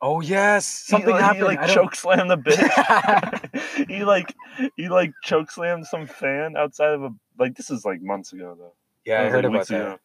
Oh, 0.00 0.20
yes. 0.20 0.84
He, 0.86 0.90
Something 0.92 1.10
like- 1.10 1.20
happened. 1.22 1.38
He 1.50 1.56
like 1.56 1.66
choke 1.68 1.94
slammed 1.96 2.30
the 2.30 2.36
bitch. 2.38 3.86
he 3.88 4.04
like 4.04 4.32
he 4.76 4.88
like 4.88 5.12
choke 5.24 5.50
slammed 5.50 5.86
some 5.86 6.06
fan 6.06 6.56
outside 6.56 6.90
of 6.92 7.02
a 7.02 7.10
like 7.38 7.56
this 7.56 7.70
is 7.70 7.84
like 7.84 8.00
months 8.02 8.32
ago 8.32 8.54
though. 8.58 8.74
yeah, 9.04 9.22
I 9.22 9.28
heard 9.30 9.44
like, 9.44 9.54
about 9.54 9.66
that. 9.68 9.80
ago. 9.80 9.98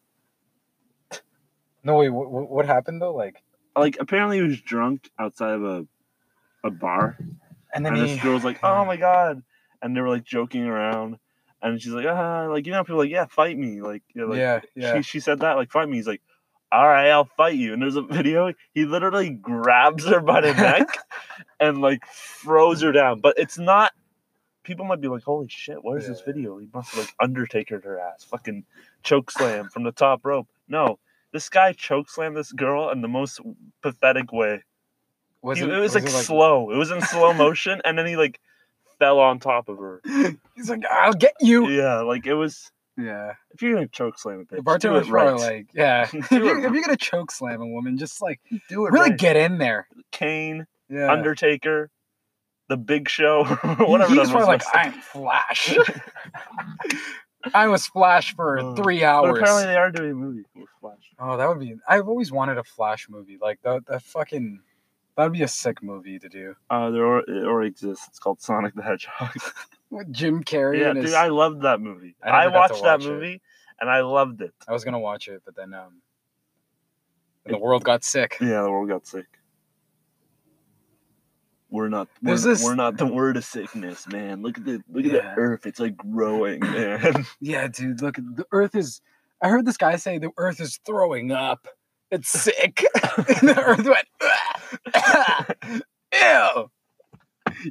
No, 1.83 1.95
wait, 1.95 2.09
what, 2.09 2.49
what 2.49 2.65
happened 2.65 3.01
though? 3.01 3.13
Like, 3.15 3.41
Like 3.75 3.97
apparently 3.99 4.37
he 4.37 4.43
was 4.43 4.59
drunk 4.61 5.09
outside 5.19 5.53
of 5.53 5.63
a 5.63 5.85
a 6.63 6.69
bar, 6.69 7.17
and 7.73 7.85
then 7.85 7.93
and 7.95 8.05
he. 8.05 8.13
this 8.15 8.23
girl 8.23 8.33
was 8.33 8.43
like, 8.43 8.59
"Oh 8.63 8.83
my 8.83 8.97
god," 8.97 9.41
and 9.81 9.95
they 9.95 10.01
were 10.01 10.09
like 10.09 10.25
joking 10.25 10.65
around, 10.65 11.17
and 11.61 11.81
she's 11.81 11.91
like, 11.91 12.05
"Ah, 12.07 12.47
like 12.49 12.65
you 12.65 12.71
know, 12.71 12.83
people 12.83 12.95
are 12.95 13.03
like, 13.03 13.11
yeah, 13.11 13.25
fight 13.25 13.57
me," 13.57 13.81
like, 13.81 14.03
you 14.13 14.21
know, 14.21 14.27
like 14.27 14.39
yeah, 14.39 14.61
yeah. 14.75 14.95
she 14.95 15.01
she 15.03 15.19
said 15.19 15.39
that 15.39 15.57
like 15.57 15.71
fight 15.71 15.89
me. 15.89 15.97
He's 15.97 16.07
like, 16.07 16.21
all 16.71 16.87
right, 16.87 17.09
I'll 17.09 17.25
fight 17.25 17.55
you. 17.55 17.73
And 17.73 17.81
there's 17.81 17.95
a 17.95 18.01
video. 18.01 18.53
He 18.73 18.85
literally 18.85 19.31
grabs 19.31 20.05
her 20.05 20.19
by 20.19 20.41
the 20.41 20.53
neck 20.53 20.87
and 21.59 21.81
like 21.81 22.03
throws 22.07 22.81
her 22.81 22.91
down. 22.91 23.21
But 23.21 23.35
it's 23.37 23.57
not. 23.57 23.91
People 24.63 24.85
might 24.85 25.01
be 25.01 25.07
like, 25.07 25.23
holy 25.23 25.47
shit, 25.49 25.83
what 25.83 25.97
is 25.97 26.07
this 26.07 26.21
video? 26.21 26.57
He 26.59 26.67
must 26.73 26.93
have 26.93 27.05
like 27.05 27.13
undertakered 27.29 27.83
her 27.85 27.99
ass, 27.99 28.23
fucking 28.23 28.65
choke 29.01 29.31
slam 29.31 29.69
from 29.69 29.83
the 29.83 29.91
top 29.91 30.23
rope. 30.23 30.47
No, 30.67 30.99
this 31.31 31.49
guy 31.49 31.73
choke 31.73 32.09
slammed 32.09 32.37
this 32.37 32.51
girl 32.51 32.89
in 32.91 33.01
the 33.01 33.07
most 33.07 33.39
pathetic 33.81 34.31
way. 34.31 34.63
was 35.41 35.57
He- 35.57 35.63
it, 35.65 35.79
was, 35.79 35.95
like, 35.95 36.07
slow. 36.07 36.71
It 36.71 36.77
was 36.77 36.91
in 36.91 37.01
slow 37.01 37.33
motion, 37.33 37.81
and 37.83 37.97
then 37.97 38.05
he 38.05 38.15
like 38.15 38.39
fell 38.99 39.19
on 39.19 39.39
top 39.39 39.69
of 39.69 39.77
her. 39.77 40.01
He's 40.55 40.69
like, 40.69 40.83
I'll 40.89 41.13
get 41.13 41.33
you. 41.41 41.67
Yeah, 41.69 42.01
like 42.01 42.27
it 42.27 42.33
was. 42.35 42.71
Yeah. 42.97 43.33
If 43.51 43.61
you're 43.61 43.73
gonna 43.75 43.87
choke 43.87 44.19
slam 44.19 44.41
a 44.41 44.43
bitch, 44.43 44.57
The 44.57 44.61
bartender 44.63 44.99
was 44.99 45.09
right. 45.09 45.33
like, 45.35 45.67
yeah. 45.73 46.07
if, 46.13 46.29
you're, 46.31 46.59
if 46.65 46.73
you're 46.73 46.81
gonna 46.83 46.97
choke 46.97 47.31
slam 47.31 47.61
a 47.61 47.67
woman, 47.67 47.97
just 47.97 48.21
like 48.21 48.39
do 48.67 48.85
it 48.85 48.91
really 48.91 49.11
right. 49.11 49.17
get 49.19 49.37
in 49.37 49.57
there. 49.57 49.87
Kane, 50.11 50.65
Yeah. 50.89 51.09
Undertaker, 51.11 51.89
The 52.67 52.75
Big 52.75 53.07
Show, 53.07 53.45
whatever. 53.79 54.11
He 54.13 54.19
was 54.19 54.29
probably 54.31 54.47
like. 54.47 54.63
I'm 54.73 54.91
Flash. 54.93 55.73
I 57.53 57.67
was 57.69 57.87
Flash 57.87 58.35
for 58.35 58.59
Uh, 58.59 58.75
three 58.75 59.03
hours. 59.03 59.37
apparently 59.39 59.63
they 59.67 59.77
are 59.77 59.91
doing 59.91 60.11
a 60.11 60.15
movie 60.15 60.43
with 60.55 60.67
Flash. 60.81 60.97
Oh, 61.19 61.37
that 61.37 61.47
would 61.47 61.59
be. 61.59 61.75
I've 61.87 62.07
always 62.09 62.33
wanted 62.33 62.57
a 62.57 62.63
Flash 62.65 63.07
movie, 63.09 63.37
like 63.41 63.59
the 63.63 63.79
the 63.87 63.99
fucking, 64.01 64.59
That'd 65.19 65.33
be 65.33 65.43
a 65.43 65.49
sick 65.49 65.83
movie 65.83 66.17
to 66.17 66.29
do. 66.29 66.55
Uh, 66.69 66.91
there 66.91 67.03
or, 67.03 67.19
it 67.19 67.45
already 67.45 67.67
exists. 67.67 68.07
It's 68.07 68.19
called 68.19 68.39
Sonic 68.39 68.73
the 68.73 68.81
Hedgehog. 68.81 69.35
With 69.89 70.13
Jim 70.13 70.45
Carrey 70.45 70.79
yeah, 70.79 70.91
and 70.91 70.95
dude, 70.95 71.03
his. 71.07 71.13
I 71.13 71.25
I, 71.25 71.27
loved 71.27 71.63
that 71.63 71.81
movie. 71.81 72.15
I 72.23 72.45
I, 72.45 72.47
watched 72.47 72.81
that 72.83 73.01
watch 73.01 73.05
it. 73.05 73.09
movie 73.09 73.41
and 73.81 73.89
I 73.89 73.99
loved 73.99 74.39
it. 74.41 74.53
I 74.65 74.71
was 74.71 74.85
gonna 74.85 74.97
watch 74.97 75.27
it, 75.27 75.41
but 75.43 75.57
then 75.57 75.73
um, 75.73 76.01
the 77.45 77.57
world 77.57 77.83
got 77.83 78.05
sick. 78.05 78.37
Yeah, 78.39 78.61
the 78.61 78.71
world 78.71 78.87
got 78.87 79.05
sick. 79.05 79.25
We're 81.69 81.89
not. 81.89 82.07
We're, 82.23 82.37
this- 82.37 82.63
we're 82.63 82.75
not 82.75 82.95
the 82.95 83.05
word 83.05 83.35
of 83.35 83.43
sickness, 83.43 84.07
man. 84.07 84.41
Look 84.41 84.57
at 84.57 84.63
the 84.63 84.81
look 84.89 85.03
at 85.03 85.11
Yeah. 85.11 85.35
the 85.35 85.41
earth. 85.41 85.65
It's 85.65 85.81
like 85.81 85.97
growing, 85.97 86.59
man. 86.61 87.25
Yeah, 87.41 87.67
dude. 87.67 88.01
Look, 88.01 88.15
the 88.15 88.45
Earth 88.53 88.73
is. 88.73 89.01
I 89.41 89.49
heard 89.49 89.65
this 89.65 89.75
guy 89.75 89.97
say 89.97 90.17
the 90.17 90.31
Earth 90.37 90.61
is 90.61 90.79
throwing 90.85 91.33
up. 91.33 91.67
It's 92.09 92.29
sick. 92.29 92.85
and 93.17 93.49
the 93.49 93.61
Earth 93.61 93.83
went. 93.83 94.07
Ew. 96.13 96.69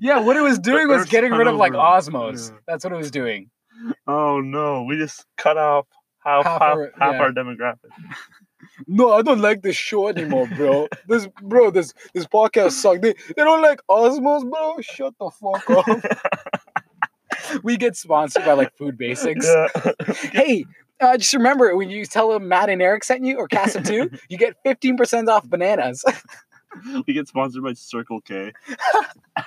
Yeah, 0.01 0.21
what 0.21 0.37
it 0.37 0.41
was 0.43 0.59
doing 0.59 0.89
was 0.89 1.07
getting 1.07 1.33
rid 1.33 1.47
of 1.47 1.55
like 1.57 1.73
osmos. 1.73 2.53
That's 2.67 2.85
what 2.85 2.93
it 2.93 2.97
was 2.97 3.11
doing. 3.11 3.51
oh 4.07 4.41
no, 4.41 4.83
we 4.85 4.97
just 4.97 5.25
cut 5.37 5.57
off 5.57 5.87
half 6.25 6.45
Half 6.45 6.61
half, 6.61 6.61
half, 6.61 6.77
our- 7.01 7.13
yeah. 7.15 7.21
our 7.21 7.33
demographic. 7.33 7.91
No, 8.87 9.13
I 9.13 9.23
don't 9.23 9.41
like 9.41 9.63
this 9.63 9.77
show 9.77 10.09
anymore, 10.09 10.49
bro. 10.57 10.89
This 11.07 11.29
bro, 11.43 11.71
this 11.71 11.93
this 12.13 12.27
podcast 12.27 12.73
sucks. 12.73 13.01
They, 13.01 13.15
they 13.37 13.45
don't 13.45 13.63
like 13.63 13.81
osmos, 13.89 14.49
bro. 14.51 14.77
Shut 14.81 15.15
the 15.19 15.31
fuck 15.31 15.71
up. 15.71 17.63
we 17.63 17.77
get 17.77 17.97
sponsored 17.97 18.45
by 18.45 18.53
like 18.55 18.77
Food 18.77 18.99
Basics. 18.99 19.47
yeah. 19.47 19.93
Hey, 20.33 20.65
uh, 21.01 21.17
just 21.17 21.33
remember 21.35 21.77
when 21.77 21.89
you 21.89 22.05
tell 22.05 22.31
them 22.31 22.49
Matt 22.49 22.69
and 22.69 22.83
Eric 22.83 23.05
sent 23.05 23.25
you 23.25 23.39
or 23.39 23.47
Cast 23.47 23.77
of 23.77 23.85
Two, 23.85 24.11
you 24.29 24.37
get 24.37 24.57
15% 24.67 25.29
off 25.29 25.49
bananas. 25.49 26.05
we 27.07 27.15
get 27.15 27.29
sponsored 27.29 27.63
by 27.63 27.73
Circle 27.75 28.21
K. 28.23 28.53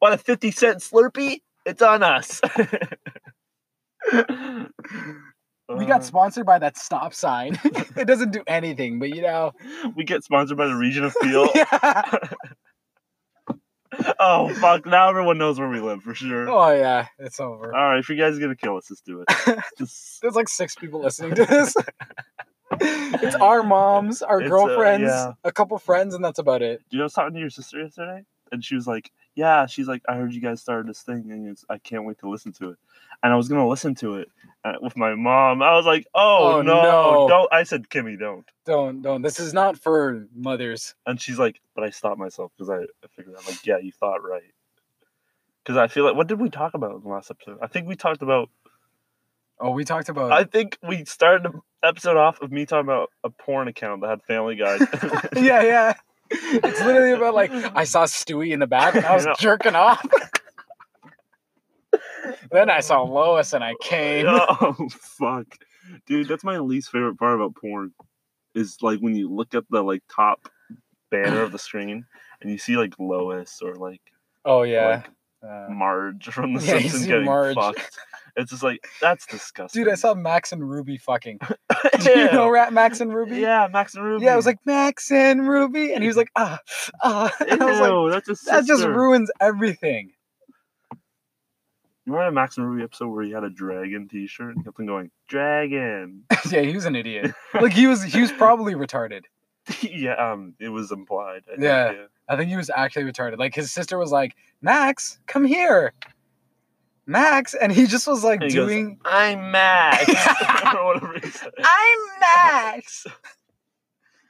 Want 0.00 0.14
a 0.14 0.18
fifty 0.18 0.50
cent 0.50 0.78
Slurpee? 0.78 1.42
It's 1.66 1.82
on 1.82 2.02
us. 2.02 2.40
we 4.12 5.86
got 5.86 6.00
Uh, 6.00 6.04
sponsored 6.04 6.46
by 6.46 6.58
that 6.58 6.76
stop 6.76 7.12
sign. 7.14 7.58
it 7.64 8.06
doesn't 8.06 8.32
do 8.32 8.42
anything, 8.46 8.98
but 8.98 9.10
you 9.10 9.22
know. 9.22 9.52
we 9.96 10.04
get 10.04 10.24
sponsored 10.24 10.56
by 10.56 10.66
the 10.66 10.74
region 10.76 11.04
of 11.04 11.14
Peel. 11.22 11.48
Yeah. 11.54 12.02
oh 14.20 14.54
fuck! 14.54 14.86
Now 14.86 15.08
everyone 15.10 15.36
knows 15.38 15.58
where 15.58 15.68
we 15.68 15.80
live 15.80 16.02
for 16.02 16.14
sure. 16.14 16.48
Oh, 16.48 16.72
yeah, 16.72 17.06
it's 17.18 17.40
over. 17.40 17.74
All 17.74 17.90
right, 17.90 17.98
if 17.98 18.08
you 18.08 18.16
guys 18.16 18.36
are 18.36 18.40
gonna 18.40 18.56
kill 18.56 18.76
us, 18.76 18.86
let's 18.90 19.02
do 19.02 19.22
it. 19.26 19.58
Just 19.78 20.22
There's 20.22 20.34
like 20.36 20.48
six 20.48 20.74
people 20.76 21.02
listening 21.02 21.34
to 21.34 21.44
this. 21.44 21.74
It's 22.80 23.36
our 23.36 23.62
moms, 23.62 24.22
our 24.22 24.40
It's, 24.40 24.46
uh, 24.46 24.50
girlfriends, 24.50 25.02
yeah. 25.08 25.32
a 25.44 25.52
couple 25.52 25.76
friends, 25.78 26.14
and 26.14 26.24
that's 26.24 26.38
about 26.38 26.62
it. 26.62 26.82
you 26.90 26.98
know, 26.98 27.04
I 27.04 27.06
was 27.06 27.12
talking 27.14 27.34
to 27.34 27.40
your 27.40 27.50
sister 27.50 27.80
yesterday, 27.80 28.24
and 28.52 28.64
she 28.64 28.74
was 28.74 28.86
like, 28.86 29.10
"Yeah, 29.34 29.66
she's 29.66 29.88
like, 29.88 30.02
I 30.08 30.14
heard 30.16 30.32
you 30.32 30.40
guys 30.40 30.60
started 30.60 30.86
this 30.88 31.02
thing, 31.02 31.30
and 31.30 31.48
it's, 31.48 31.64
I 31.68 31.78
can't 31.78 32.04
wait 32.04 32.18
to 32.20 32.28
listen 32.28 32.52
to 32.54 32.70
it." 32.70 32.78
And 33.22 33.32
I 33.32 33.36
was 33.36 33.48
gonna 33.48 33.68
listen 33.68 33.94
to 33.96 34.16
it 34.16 34.30
uh, 34.64 34.74
with 34.80 34.96
my 34.96 35.14
mom. 35.14 35.62
I 35.62 35.74
was 35.74 35.84
like, 35.86 36.06
"Oh, 36.14 36.54
Oh, 36.58 36.62
no, 36.62 36.82
no. 36.82 37.28
don't!" 37.28 37.52
I 37.52 37.64
said, 37.64 37.88
"Kimmy, 37.90 38.18
don't." 38.18 38.46
Don't, 38.64 39.02
don't. 39.02 39.22
This 39.22 39.40
is 39.40 39.52
not 39.52 39.76
for 39.78 40.26
mothers. 40.34 40.94
And 41.06 41.20
she's 41.20 41.38
like, 41.38 41.60
"But 41.74 41.84
I 41.84 41.90
stopped 41.90 42.18
myself 42.18 42.52
because 42.56 42.70
I, 42.70 42.78
I 42.82 43.06
figured 43.14 43.34
I'm 43.38 43.44
like, 43.46 43.66
yeah, 43.66 43.78
you 43.78 43.92
thought 43.92 44.22
right." 44.22 44.42
Because 45.64 45.76
I 45.76 45.88
feel 45.88 46.04
like, 46.04 46.14
what 46.16 46.26
did 46.26 46.40
we 46.40 46.48
talk 46.48 46.72
about 46.74 46.94
in 46.96 47.02
the 47.02 47.08
last 47.08 47.30
episode? 47.30 47.58
I 47.60 47.66
think 47.66 47.86
we 47.86 47.94
talked 47.96 48.22
about. 48.22 48.48
Oh, 49.60 49.70
we 49.72 49.84
talked 49.84 50.08
about. 50.08 50.32
I 50.32 50.44
think 50.44 50.78
we 50.86 51.04
started 51.04 51.52
the 51.52 51.60
episode 51.86 52.16
off 52.16 52.40
of 52.40 52.50
me 52.50 52.64
talking 52.66 52.86
about 52.86 53.10
a 53.24 53.30
porn 53.30 53.68
account 53.68 54.00
that 54.00 54.08
had 54.08 54.22
Family 54.22 54.56
Guy. 54.56 54.76
yeah, 55.36 55.62
yeah. 55.62 55.92
It's 56.30 56.80
literally 56.80 57.12
about 57.12 57.34
like 57.34 57.50
I 57.52 57.84
saw 57.84 58.04
Stewie 58.04 58.52
in 58.52 58.60
the 58.60 58.66
back 58.66 58.94
and 58.94 59.04
I 59.04 59.14
was 59.14 59.26
jerking 59.38 59.74
off. 59.74 60.04
then 62.50 62.70
I 62.70 62.80
saw 62.80 63.02
Lois 63.02 63.52
and 63.52 63.64
I 63.64 63.74
came. 63.82 64.26
oh 64.28 64.76
fuck, 65.18 65.46
dude, 66.06 66.28
that's 66.28 66.44
my 66.44 66.58
least 66.58 66.90
favorite 66.90 67.18
part 67.18 67.34
about 67.34 67.56
porn. 67.56 67.92
Is 68.54 68.78
like 68.80 68.98
when 69.00 69.14
you 69.14 69.28
look 69.32 69.54
at 69.54 69.64
the 69.70 69.82
like 69.82 70.02
top 70.14 70.48
banner 71.10 71.42
of 71.42 71.52
the 71.52 71.58
screen 71.58 72.04
and 72.40 72.50
you 72.50 72.58
see 72.58 72.76
like 72.76 72.94
Lois 72.98 73.60
or 73.62 73.74
like 73.74 74.00
Oh 74.44 74.62
yeah. 74.62 74.86
like 74.86 75.08
Uh, 75.42 75.68
Marge 75.70 76.26
from 76.28 76.54
The 76.54 76.60
Yeah, 76.64 76.78
Simpsons 76.78 77.06
getting 77.06 77.24
Marge. 77.26 77.54
fucked. 77.56 77.98
It's 78.36 78.50
just 78.50 78.62
like 78.62 78.86
that's 79.00 79.26
disgusting. 79.26 79.84
dude, 79.84 79.92
I 79.92 79.96
saw 79.96 80.14
Max 80.14 80.52
and 80.52 80.68
Ruby 80.68 80.96
fucking. 80.98 81.38
Do 82.02 82.10
you 82.10 82.32
know 82.32 82.48
Rat 82.48 82.72
Max 82.72 83.00
and 83.00 83.14
Ruby? 83.14 83.36
Yeah, 83.38 83.68
Max 83.70 83.94
and 83.94 84.04
Ruby. 84.04 84.24
Yeah, 84.26 84.32
I 84.34 84.36
was 84.36 84.46
like 84.46 84.58
Max 84.64 85.10
and 85.10 85.48
Ruby, 85.48 85.92
and 85.92 86.02
he 86.02 86.08
was 86.08 86.16
like, 86.16 86.30
ah, 86.36 86.58
ah. 87.02 87.32
And 87.48 87.62
I 87.62 87.66
was 87.66 87.80
like, 87.80 88.24
that's 88.26 88.42
a 88.42 88.50
that 88.50 88.64
just 88.66 88.84
ruins 88.84 89.30
everything. 89.40 90.12
You 92.06 92.14
remember 92.14 92.30
that 92.30 92.34
Max 92.34 92.56
and 92.56 92.66
Ruby 92.68 92.82
episode 92.82 93.08
where 93.08 93.22
he 93.22 93.30
had 93.30 93.44
a 93.44 93.50
dragon 93.50 94.08
T-shirt 94.08 94.56
and 94.56 94.64
kept 94.64 94.80
on 94.80 94.86
going 94.86 95.10
dragon? 95.28 96.24
yeah, 96.50 96.62
he 96.62 96.74
was 96.74 96.86
an 96.86 96.96
idiot. 96.96 97.32
Like 97.54 97.72
he 97.72 97.86
was, 97.86 98.02
he 98.02 98.20
was 98.20 98.32
probably 98.32 98.74
retarded. 98.74 99.24
yeah, 99.82 100.14
um, 100.14 100.54
it 100.58 100.70
was 100.70 100.90
implied. 100.90 101.42
I 101.46 101.50
think, 101.50 101.62
Yeah. 101.62 101.92
I 102.28 102.36
think 102.36 102.48
he 102.48 102.56
was 102.56 102.70
actually 102.74 103.04
retarded. 103.04 103.38
Like 103.38 103.54
his 103.54 103.70
sister 103.70 103.98
was 103.98 104.10
like, 104.10 104.34
Max, 104.62 105.18
come 105.26 105.44
here, 105.44 105.92
Max, 107.10 107.54
and 107.54 107.72
he 107.72 107.86
just 107.86 108.06
was 108.06 108.22
like 108.22 108.40
he 108.42 108.48
goes, 108.48 108.68
doing. 108.68 108.98
I'm 109.04 109.50
Max 109.50 110.08
or 110.74 110.84
whatever 110.86 111.14
he 111.20 111.28
said. 111.30 111.50
I'm 111.58 111.98
Max. 112.20 113.06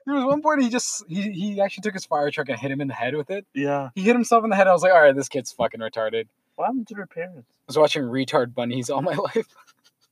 There 0.07 0.15
was 0.15 0.25
one 0.25 0.41
point 0.43 0.63
he 0.63 0.71
just 0.71 1.05
he, 1.09 1.31
he 1.31 1.61
actually 1.61 1.83
took 1.83 1.95
his 1.95 2.07
fire 2.07 2.31
truck 2.31 2.49
and 2.49 2.59
hit 2.59 2.71
him 2.71 2.81
in 2.81 2.89
the 2.89 2.95
head 2.95 3.15
with 3.15 3.31
it. 3.31 3.47
Yeah. 3.55 3.91
He 3.95 4.03
hit 4.03 4.15
himself 4.17 4.45
in 4.45 4.51
the 4.51 4.57
head. 4.57 4.67
I 4.67 4.73
was 4.73 4.83
like, 4.83 4.93
all 4.93 5.01
right, 5.01 5.15
this 5.15 5.29
kid's 5.29 5.53
fucking 5.53 5.81
retarded. 5.81 6.27
What 6.57 6.67
happened 6.67 6.89
to 6.89 6.95
their 6.95 7.07
parents? 7.07 7.47
I 7.51 7.65
was 7.69 7.79
watching 7.79 8.03
retard 8.03 8.55
bunnies 8.55 8.89
all 8.91 9.03
my 9.03 9.15
life. 9.35 9.47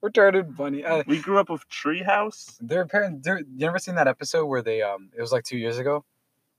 retarded 0.04 0.54
bunny. 0.56 0.84
Uh, 0.84 1.02
We 1.06 1.18
grew 1.20 1.38
up 1.38 1.48
with 1.48 1.68
Treehouse. 1.68 2.56
their 2.60 2.86
parents. 2.86 3.24
Their, 3.24 3.40
you 3.40 3.66
ever 3.66 3.78
seen 3.78 3.94
that 3.96 4.06
episode 4.08 4.46
where 4.46 4.62
they 4.62 4.82
um? 4.82 5.10
It 5.16 5.20
was 5.20 5.32
like 5.32 5.44
two 5.44 5.58
years 5.58 5.78
ago. 5.78 6.04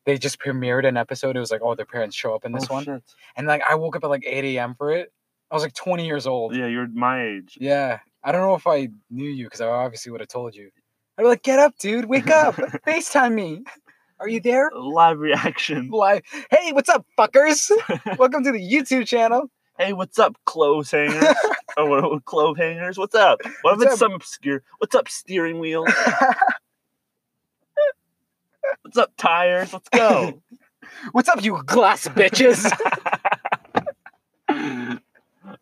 They 0.06 0.18
just 0.18 0.39
premiered 0.39 0.88
an 0.88 0.98
episode. 0.98 1.38
It 1.38 1.39
was 1.39 1.51
like, 1.51 1.62
oh, 1.63 1.75
their 1.75 1.86
parents 1.86 2.16
show 2.16 2.34
up 2.34 2.46
in 2.46 2.51
this 2.51 2.66
oh, 2.70 2.74
one, 2.74 2.84
Shit. 2.86 3.04
and 3.36 3.46
like 3.48 3.62
I 3.70 3.75
woke 3.75 3.96
up 3.96 4.04
at 4.04 4.10
like 4.10 4.24
eight 4.25 4.44
a.m. 4.58 4.74
for 4.75 4.92
it. 4.92 5.13
I 5.51 5.56
was 5.56 5.63
like 5.63 5.74
twenty 5.74 6.06
years 6.06 6.27
old. 6.27 6.56
Yeah, 6.56 6.68
you're 6.68 6.88
my 6.88 7.24
age. 7.25 7.58
Yeah. 7.60 8.00
I 8.24 8.32
don't 8.32 8.41
know 8.41 8.56
if 8.56 8.68
I 8.68 8.89
knew 9.10 9.29
you 9.29 9.46
because 9.46 9.62
I 9.62 9.68
obviously 9.68 10.12
would 10.12 10.22
have 10.22 10.27
told 10.27 10.56
you. 10.56 10.70
I'd 11.18 11.24
be 11.24 11.27
like, 11.27 11.41
get 11.41 11.58
up, 11.58 11.77
dude. 11.77 12.06
Wake 12.06 12.29
up. 12.29 12.56
FaceTime 12.88 13.34
me. 13.34 13.63
Are 14.20 14.27
you 14.27 14.41
there? 14.41 14.70
Live 14.75 15.20
reaction. 15.20 15.89
Live. 15.94 16.22
Hey, 16.51 16.72
what's 16.74 16.89
up, 16.89 17.06
fuckers? 17.18 17.72
Welcome 18.20 18.44
to 18.44 18.51
the 18.51 18.60
YouTube 18.60 19.08
channel. 19.08 19.50
Hey, 19.77 19.94
what's 19.94 20.20
up, 20.20 20.36
clothes 20.46 20.91
hangers? 20.91 21.34
oh, 21.77 21.86
what, 21.86 22.25
clove 22.25 22.58
hangers? 22.58 22.98
What's 22.98 23.15
up? 23.15 23.39
What 23.62 23.77
if 23.77 23.84
it's 23.84 23.94
up? 23.94 24.00
some 24.00 24.12
obscure? 24.12 24.62
What's 24.79 24.94
up, 24.94 25.08
steering 25.08 25.60
wheel? 25.60 25.86
What's 28.82 28.98
up, 28.98 29.13
tires? 29.18 29.72
Let's 29.72 29.88
go. 29.89 30.41
what's 31.13 31.29
up, 31.29 31.41
you 31.41 31.63
glass 31.65 32.10
bitches? 32.10 32.70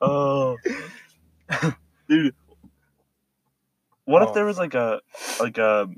Oh, 0.02 0.58
dude. 2.10 2.36
What 4.06 4.22
Oh. 4.24 4.28
if 4.28 4.34
there 4.34 4.46
was 4.46 4.58
like 4.58 4.74
a 4.74 5.02
like 5.40 5.58
a, 5.58 5.90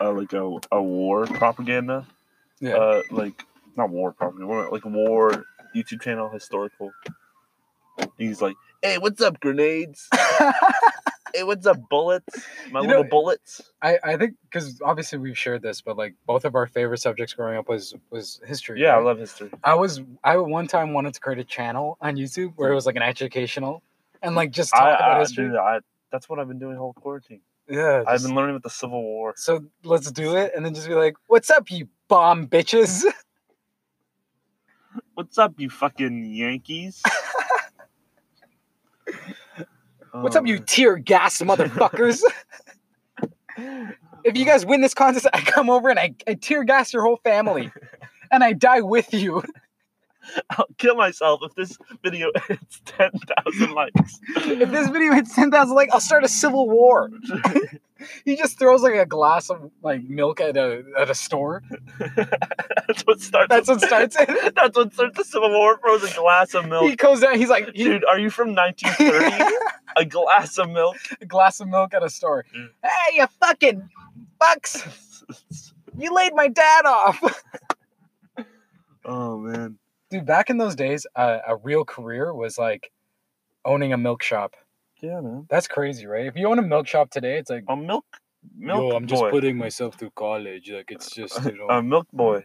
a 0.00 0.10
like 0.10 0.32
a, 0.32 0.58
a 0.70 0.82
war 0.82 1.26
propaganda? 1.26 2.06
yeah. 2.60 2.76
Uh, 2.76 3.02
like 3.10 3.44
not 3.76 3.90
war 3.90 4.12
propaganda, 4.12 4.70
like 4.70 4.84
war 4.84 5.44
YouTube 5.74 6.02
channel 6.02 6.28
historical. 6.30 6.92
He's 8.18 8.40
like, 8.40 8.56
hey, 8.82 8.98
what's 8.98 9.20
up, 9.20 9.38
grenades? 9.40 10.08
Hey, 11.34 11.42
was 11.44 11.66
up, 11.66 11.78
bullets? 11.88 12.44
My 12.70 12.80
You 12.80 12.88
little 12.88 13.04
know- 13.04 13.10
bullets. 13.10 13.60
I, 13.80 13.98
I 14.04 14.16
think 14.16 14.34
because 14.42 14.80
obviously 14.84 15.18
we've 15.18 15.36
shared 15.38 15.62
this, 15.62 15.80
but 15.80 15.96
like 15.96 16.14
both 16.26 16.44
of 16.44 16.54
our 16.54 16.66
favorite 16.66 16.98
subjects 16.98 17.32
growing 17.34 17.56
up 17.56 17.68
was 17.68 17.94
was 18.10 18.40
history. 18.46 18.80
Yeah, 18.80 18.96
I 18.96 19.00
love 19.00 19.18
history. 19.18 19.50
I 19.64 19.74
was 19.74 20.00
I 20.22 20.36
one 20.36 20.66
time 20.66 20.92
wanted 20.92 21.14
to 21.14 21.20
create 21.20 21.38
a 21.38 21.44
channel 21.44 21.96
on 22.00 22.16
YouTube 22.16 22.52
where 22.56 22.70
it 22.70 22.74
was 22.74 22.86
like 22.86 22.96
an 22.96 23.02
educational 23.02 23.82
and 24.22 24.34
like 24.34 24.50
just 24.50 24.72
talk 24.72 24.82
I, 24.82 24.94
about 24.94 25.16
I, 25.16 25.18
history. 25.20 25.48
dude, 25.48 25.56
I, 25.56 25.80
that's 26.10 26.28
what 26.28 26.38
I've 26.38 26.48
been 26.48 26.58
doing 26.58 26.76
whole 26.76 26.92
quarantine. 26.92 27.40
Yeah. 27.68 28.02
I've 28.06 28.22
been 28.22 28.34
learning 28.34 28.56
about 28.56 28.64
the 28.64 28.70
Civil 28.70 29.02
War. 29.02 29.32
So 29.36 29.64
let's 29.84 30.10
do 30.10 30.36
it, 30.36 30.52
and 30.54 30.64
then 30.66 30.74
just 30.74 30.88
be 30.88 30.94
like, 30.94 31.14
"What's 31.28 31.48
up, 31.50 31.70
you 31.70 31.88
bomb 32.08 32.46
bitches?" 32.48 33.04
What's 35.14 35.38
up, 35.38 35.54
you 35.58 35.70
fucking 35.70 36.24
Yankees? 36.24 37.02
What's 40.12 40.36
up, 40.36 40.46
you 40.46 40.58
um, 40.58 40.64
tear 40.64 40.96
gas 40.98 41.40
motherfuckers? 41.40 42.22
if 43.56 44.36
you 44.36 44.44
guys 44.44 44.66
win 44.66 44.82
this 44.82 44.92
contest, 44.92 45.26
I 45.32 45.40
come 45.40 45.70
over 45.70 45.88
and 45.88 45.98
I, 45.98 46.14
I 46.26 46.34
tear 46.34 46.64
gas 46.64 46.92
your 46.92 47.02
whole 47.02 47.16
family, 47.24 47.72
and 48.30 48.44
I 48.44 48.52
die 48.52 48.82
with 48.82 49.14
you. 49.14 49.42
I'll 50.50 50.66
kill 50.76 50.96
myself 50.96 51.40
if 51.42 51.54
this 51.54 51.78
video 52.02 52.30
hits 52.48 52.82
10,000 52.84 53.72
likes. 53.72 54.20
If 54.36 54.70
this 54.70 54.88
video 54.90 55.14
hits 55.14 55.34
10,000 55.34 55.74
likes, 55.74 55.92
I'll 55.94 56.00
start 56.00 56.24
a 56.24 56.28
civil 56.28 56.68
war. 56.68 57.10
He 58.24 58.36
just 58.36 58.58
throws 58.58 58.82
like 58.82 58.94
a 58.94 59.06
glass 59.06 59.48
of 59.48 59.70
like 59.82 60.02
milk 60.04 60.40
at 60.40 60.56
a 60.56 60.82
at 60.98 61.08
a 61.08 61.14
store. 61.14 61.62
That's 61.98 63.02
what 63.02 63.20
starts. 63.20 63.48
That's 63.48 63.68
what 63.68 63.80
starts 63.80 64.16
it. 64.18 64.54
That's 64.54 64.76
what 64.76 64.92
starts 64.92 65.16
the 65.16 65.24
Civil 65.24 65.50
War. 65.50 65.78
Throws 65.78 66.02
a 66.02 66.14
glass 66.14 66.54
of 66.54 66.66
milk. 66.66 66.90
He 66.90 66.96
goes 66.96 67.20
down, 67.20 67.38
he's 67.38 67.48
like 67.48 67.70
he, 67.74 67.84
Dude, 67.84 68.04
are 68.04 68.18
you 68.18 68.30
from 68.30 68.54
1930? 68.54 69.54
a 69.96 70.04
glass 70.04 70.58
of 70.58 70.70
milk. 70.70 70.96
a 71.20 71.26
glass 71.26 71.60
of 71.60 71.68
milk 71.68 71.94
at 71.94 72.02
a 72.02 72.10
store. 72.10 72.44
Mm. 72.56 72.70
Hey, 72.82 73.16
you 73.16 73.26
fucking 73.40 73.88
fucks! 74.40 75.72
You 75.98 76.14
laid 76.14 76.34
my 76.34 76.48
dad 76.48 76.86
off. 76.86 77.44
oh 79.04 79.38
man. 79.38 79.78
Dude, 80.10 80.26
back 80.26 80.50
in 80.50 80.58
those 80.58 80.74
days, 80.74 81.06
uh, 81.16 81.38
a 81.46 81.56
real 81.56 81.84
career 81.84 82.34
was 82.34 82.58
like 82.58 82.90
owning 83.64 83.92
a 83.92 83.98
milk 83.98 84.22
shop. 84.22 84.56
Yeah, 85.00 85.20
man. 85.20 85.46
That's 85.48 85.66
crazy, 85.66 86.06
right? 86.06 86.26
If 86.26 86.36
you 86.36 86.48
own 86.48 86.58
a 86.58 86.62
milk 86.62 86.86
shop 86.86 87.10
today, 87.10 87.38
it's 87.38 87.50
like, 87.50 87.64
A 87.68 87.76
milk. 87.76 88.04
Milk 88.56 88.90
yo, 88.92 88.96
I'm 88.96 89.06
just 89.06 89.22
boy. 89.22 89.30
putting 89.30 89.56
myself 89.56 89.98
through 89.98 90.10
college. 90.10 90.70
Like 90.70 90.90
it's 90.90 91.10
just, 91.14 91.44
you 91.44 91.56
know, 91.56 91.68
a 91.68 91.82
milk 91.82 92.08
boy 92.12 92.44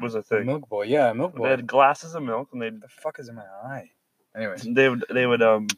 was 0.00 0.14
a 0.14 0.18
a 0.18 0.22
thing. 0.22 0.46
milk 0.46 0.68
boy. 0.68 0.84
Yeah, 0.84 1.10
a 1.10 1.14
milk 1.14 1.34
boy. 1.34 1.44
They 1.44 1.50
had 1.50 1.66
glasses 1.66 2.14
of 2.14 2.22
milk, 2.22 2.48
and 2.52 2.60
they 2.62 2.70
the 2.70 2.88
fuck 2.88 3.18
is 3.18 3.28
in 3.28 3.36
my 3.36 3.42
eye? 3.42 3.90
Anyways, 4.36 4.62
they 4.62 4.88
would 4.88 5.04
they 5.10 5.26
would 5.26 5.42
um 5.42 5.68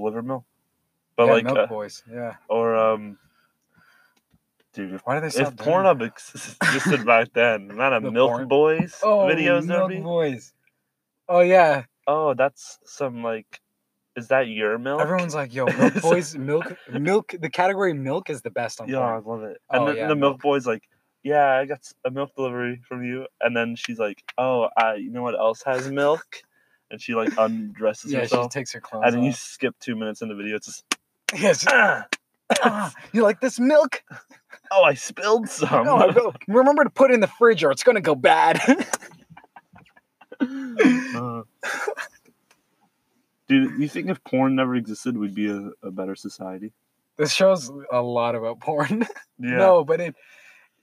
deliver 0.00 0.22
milk, 0.22 0.44
but 1.16 1.26
yeah, 1.26 1.32
like 1.32 1.44
milk 1.44 1.58
uh, 1.58 1.66
boys. 1.66 2.02
Yeah. 2.10 2.34
or 2.48 2.76
um, 2.76 3.18
dude, 4.74 4.94
if, 4.94 5.00
Why 5.04 5.14
do 5.16 5.20
they 5.28 5.40
if 5.42 5.56
Pornhub 5.56 6.02
existed 6.02 7.04
back 7.12 7.32
then, 7.32 7.68
not 7.68 7.92
a 7.92 8.00
The 8.00 8.10
Milk 8.10 8.30
porn- 8.32 8.48
Boys 8.48 8.94
Oh, 9.02 9.24
videos 9.24 9.66
milk 9.66 9.90
boys. 10.02 10.52
Oh 11.28 11.40
yeah, 11.40 11.84
Oh, 12.06 12.34
that's 12.34 12.78
some 12.84 13.22
like, 13.24 13.60
is 14.16 14.28
that 14.28 14.46
your 14.48 14.78
milk? 14.78 15.00
everyone's 15.00 15.34
like, 15.34 15.52
yo, 15.52 15.66
milk 15.78 16.00
boys, 16.00 16.36
milk, 16.36 16.72
milk. 16.92 17.34
The 17.40 17.50
category 17.50 17.92
milk 17.94 18.30
is 18.30 18.42
the 18.42 18.50
best 18.50 18.80
on 18.80 18.88
yeah, 18.88 19.00
I 19.00 19.18
love 19.18 19.42
it. 19.42 19.60
And 19.70 19.82
Oh, 19.82 19.86
then 19.86 19.96
yeah, 19.96 20.08
the 20.08 20.14
milk 20.14 20.34
milk. 20.34 20.42
boy's 20.42 20.66
like, 20.66 20.84
yeah, 21.24 21.56
I 21.58 21.64
got 21.64 21.80
a 22.04 22.10
milk 22.10 22.30
delivery 22.36 22.80
from 22.88 23.02
you, 23.02 23.26
and 23.40 23.56
then 23.56 23.74
she's 23.74 23.98
like, 23.98 24.22
oh, 24.38 24.68
I, 24.76 24.94
you 24.94 25.10
know 25.10 25.22
what 25.22 25.34
else 25.34 25.62
has 25.66 25.90
milk? 25.90 26.24
And 26.90 27.00
she 27.00 27.14
like 27.14 27.36
undresses 27.36 28.12
Yeah, 28.12 28.26
she 28.26 28.48
takes 28.48 28.72
her 28.72 28.80
clothes 28.80 29.02
and 29.06 29.14
then 29.14 29.22
you 29.24 29.30
off. 29.30 29.36
skip 29.36 29.74
two 29.80 29.96
minutes 29.96 30.22
in 30.22 30.28
the 30.28 30.34
video. 30.34 30.56
It's 30.56 30.66
just, 30.66 30.84
Yeah, 31.42 31.52
ah, 31.68 32.06
ah, 32.62 32.92
you 33.12 33.22
like 33.22 33.40
this 33.40 33.58
milk? 33.58 34.02
oh, 34.70 34.82
I 34.84 34.94
spilled 34.94 35.48
some. 35.48 35.88
Oh, 35.88 36.12
go- 36.12 36.34
remember 36.46 36.84
to 36.84 36.90
put 36.90 37.10
it 37.10 37.14
in 37.14 37.20
the 37.20 37.26
fridge 37.26 37.64
or 37.64 37.70
it's 37.70 37.82
gonna 37.82 38.00
go 38.00 38.14
bad. 38.14 38.60
Uh, 40.40 41.42
Dude, 43.48 43.78
you 43.80 43.88
think 43.88 44.08
if 44.08 44.22
porn 44.24 44.56
never 44.56 44.74
existed, 44.74 45.16
we'd 45.16 45.34
be 45.34 45.48
a, 45.48 45.70
a 45.82 45.90
better 45.90 46.14
society? 46.14 46.72
this 47.16 47.32
shows 47.32 47.72
a 47.90 48.02
lot 48.02 48.34
about 48.34 48.60
porn. 48.60 49.06
Yeah. 49.38 49.56
No, 49.56 49.84
but 49.84 50.00
it. 50.00 50.14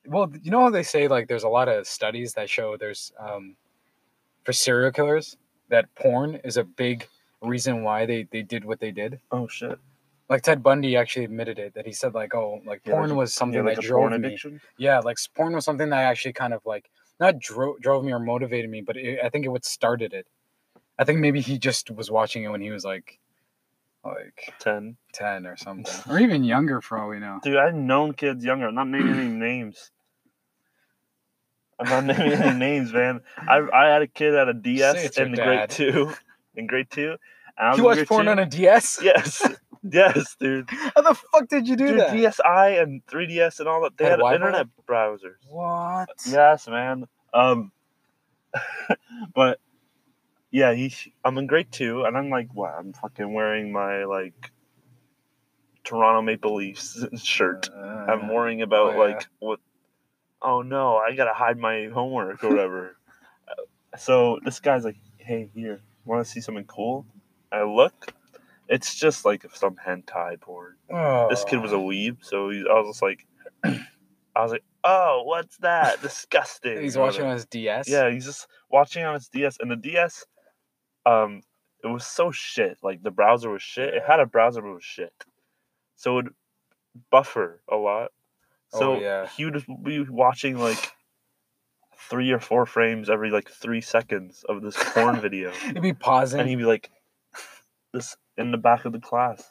Well, 0.06 0.32
you 0.42 0.50
know 0.52 0.62
how 0.62 0.70
they 0.70 0.84
say 0.84 1.08
like 1.08 1.28
there's 1.28 1.44
a 1.44 1.50
lot 1.50 1.68
of 1.70 1.88
studies 1.88 2.34
that 2.34 2.50
show 2.50 2.76
there's 2.78 3.12
um, 3.20 3.56
for 4.44 4.54
serial 4.54 4.92
killers 4.92 5.38
that 5.74 5.94
porn 5.96 6.36
is 6.44 6.58
a 6.58 6.64
big 6.64 7.08
reason 7.42 7.84
why 7.84 8.06
they 8.06 8.24
they 8.32 8.42
did 8.44 8.64
what 8.64 8.80
they 8.80 8.92
did. 8.92 9.20
Oh 9.32 9.48
shit. 9.48 9.78
Like 10.30 10.42
Ted 10.42 10.64
Bundy 10.64 10.96
actually 10.96 11.26
admitted 11.26 11.60
it 11.60 11.74
that 11.76 11.86
he 11.86 11.92
said 11.94 12.14
like 12.14 12.34
oh 12.34 12.62
like 12.66 12.82
Yeah, 12.86 12.94
porn 12.94 13.10
like- 13.10 13.18
was 13.18 13.34
something 13.34 13.60
Yeah, 13.60 13.66
like 13.70 13.76
that 13.76 13.86
a 13.86 13.88
drove 13.88 14.10
porn 14.10 14.22
me. 14.22 14.28
addiction. 14.28 14.62
Yeah, 14.78 15.00
like 15.00 15.18
porn 15.36 15.54
was 15.54 15.66
something 15.66 15.90
that 15.90 16.04
actually 16.12 16.34
kind 16.34 16.54
of 16.54 16.62
like 16.66 16.90
not 17.20 17.40
drove 17.40 17.80
drove 17.82 18.04
me 18.06 18.12
or 18.14 18.20
motivated 18.20 18.70
me, 18.70 18.82
but 18.82 18.96
it, 18.98 19.20
I 19.24 19.30
think 19.30 19.46
it 19.46 19.50
what 19.50 19.66
started 19.66 20.14
it. 20.14 20.26
I 20.98 21.04
think 21.06 21.20
maybe 21.20 21.42
he 21.42 21.58
just 21.58 21.92
was 21.92 22.10
watching 22.12 22.44
it 22.44 22.50
when 22.50 22.62
he 22.62 22.72
was 22.72 22.86
like 22.86 23.20
like 24.06 24.54
Ten. 24.60 24.98
10 25.14 25.46
or 25.48 25.56
something 25.58 25.86
or 26.10 26.20
even 26.20 26.44
younger 26.44 26.82
for 26.82 26.98
all 26.98 27.10
we 27.10 27.20
know. 27.20 27.40
Dude, 27.44 27.58
I've 27.58 27.74
known 27.76 28.14
kids 28.14 28.44
younger. 28.44 28.68
I'm 28.68 28.76
not 28.76 28.88
naming 28.88 29.16
any 29.16 29.28
names. 29.30 29.92
I'm 31.80 32.08
not 32.08 32.18
naming 32.18 32.34
any 32.34 32.58
names, 32.60 32.94
man. 32.94 33.22
I 33.38 33.60
I 33.74 33.86
had 33.88 34.02
a 34.02 34.08
kid 34.08 34.36
at 34.36 34.48
a 34.50 34.54
DS 34.54 35.18
in 35.18 35.32
the 35.32 35.38
grade 35.38 35.70
two. 35.70 36.14
In 36.56 36.68
grade 36.68 36.88
two. 36.90 37.16
You 37.78 37.84
watched 37.84 38.08
porn 38.08 38.26
two. 38.26 38.32
on 38.32 38.40
a 38.40 38.46
DS? 38.46 39.00
Yes. 39.04 39.48
Yes, 39.86 40.38
dude. 40.40 40.70
How 40.70 41.02
the 41.02 41.14
fuck 41.14 41.50
did 41.50 41.68
you 41.68 41.76
do 41.76 41.88
Dude, 41.90 42.00
that? 42.00 42.12
DSi 42.12 42.82
and 42.82 43.06
3DS 43.08 43.60
and 43.60 43.68
all 43.68 43.82
that. 43.84 43.98
They 43.98 44.06
Had 44.06 44.22
had, 44.22 44.36
internet 44.36 44.68
browsers. 44.88 45.36
What? 45.50 46.08
Yes, 46.26 46.70
man. 46.70 47.06
Um, 47.34 47.74
but 49.36 49.60
yeah, 50.52 50.74
he. 50.74 50.94
I'm 51.26 51.38
in 51.38 51.48
grade 51.48 51.70
two, 51.70 52.06
and 52.06 52.18
I'm 52.18 52.30
like, 52.30 52.48
what? 52.54 52.72
I'm 52.80 52.94
fucking 52.94 53.34
wearing 53.34 53.74
my 53.74 54.06
like 54.06 54.52
Toronto 55.84 56.22
Maple 56.22 56.56
Leafs 56.56 57.04
shirt. 57.22 57.70
I'm 57.76 58.30
Uh, 58.30 58.34
worrying 58.34 58.62
about 58.62 58.88
oh, 58.88 58.92
yeah. 58.92 58.98
like 59.16 59.28
what. 59.40 59.60
Oh 60.44 60.62
no, 60.62 60.98
I 60.98 61.16
gotta 61.16 61.34
hide 61.34 61.58
my 61.58 61.88
homework 61.94 62.44
or 62.44 62.50
whatever. 62.50 62.98
So 63.96 64.40
this 64.44 64.60
guy's 64.60 64.84
like, 64.84 64.98
"Hey, 65.18 65.52
here, 65.54 65.80
want 66.04 66.26
to 66.26 66.32
see 66.32 66.42
something 66.42 66.66
cool?" 66.66 67.06
I 67.52 67.62
look. 67.62 68.12
It's 68.68 68.96
just 68.96 69.24
like 69.24 69.46
some 69.54 69.76
hentai 69.76 70.42
porn. 70.42 70.78
This 71.30 71.44
kid 71.44 71.58
was 71.62 71.74
a 71.74 71.76
Oh. 71.76 71.84
weeb, 71.86 72.18
so 72.22 72.50
he, 72.50 72.62
I 72.68 72.74
was 72.80 72.88
just 72.96 73.04
like, 73.04 73.28
I 73.64 74.42
was 74.42 74.52
like, 74.52 74.64
"Oh, 74.84 75.22
what's 75.26 75.58
that? 75.58 76.02
Disgusting." 76.02 76.82
He's 76.82 76.98
watching 76.98 77.26
whatever. 77.26 77.30
on 77.30 77.34
his 77.36 77.46
DS. 77.46 77.88
Yeah, 77.88 78.10
he's 78.10 78.26
just 78.26 78.48
watching 78.72 79.04
on 79.04 79.14
his 79.14 79.28
DS, 79.28 79.58
and 79.60 79.70
the 79.70 79.76
DS, 79.76 80.26
um, 81.06 81.44
it 81.84 81.88
was 81.88 82.04
so 82.08 82.32
shit. 82.32 82.80
Like 82.82 83.04
the 83.04 83.12
browser 83.12 83.52
was 83.52 83.62
shit. 83.62 83.94
It 83.94 84.02
had 84.08 84.20
a 84.20 84.26
browser, 84.26 84.64
but 84.64 84.70
it 84.70 84.74
was 84.74 84.84
shit. 84.84 85.14
So 85.98 86.14
it 86.18 86.24
would 86.24 86.34
buffer 87.12 87.62
a 87.72 87.76
lot. 87.76 88.10
So 88.74 88.94
Oh, 88.96 89.00
yeah. 89.00 89.28
he 89.28 89.46
would 89.46 89.64
be 89.84 90.02
watching 90.10 90.58
like 90.58 90.92
three 92.10 92.32
or 92.32 92.40
four 92.40 92.66
frames 92.66 93.10
every 93.10 93.30
like 93.32 93.50
three 93.50 93.82
seconds 93.82 94.44
of 94.50 94.62
this 94.62 94.76
porn 94.94 95.20
video, 95.22 95.52
He'd 95.52 95.82
be 95.82 95.94
pausing. 95.94 96.40
and 96.42 96.50
he'd 96.50 96.58
be 96.58 96.66
like, 96.66 96.90
"This 97.94 98.18
in 98.38 98.52
the 98.52 98.58
back 98.58 98.86
of 98.86 98.92
the 98.92 99.00
class." 99.00 99.44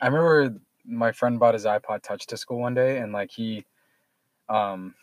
I 0.00 0.06
remember 0.06 0.60
my 0.86 1.12
friend 1.12 1.38
bought 1.38 1.54
his 1.54 1.64
iPod 1.64 2.02
Touch 2.02 2.26
to 2.28 2.36
school 2.36 2.58
one 2.60 2.74
day, 2.74 2.98
and 2.98 3.12
like 3.12 3.30
he, 3.32 3.64
um, 4.48 4.94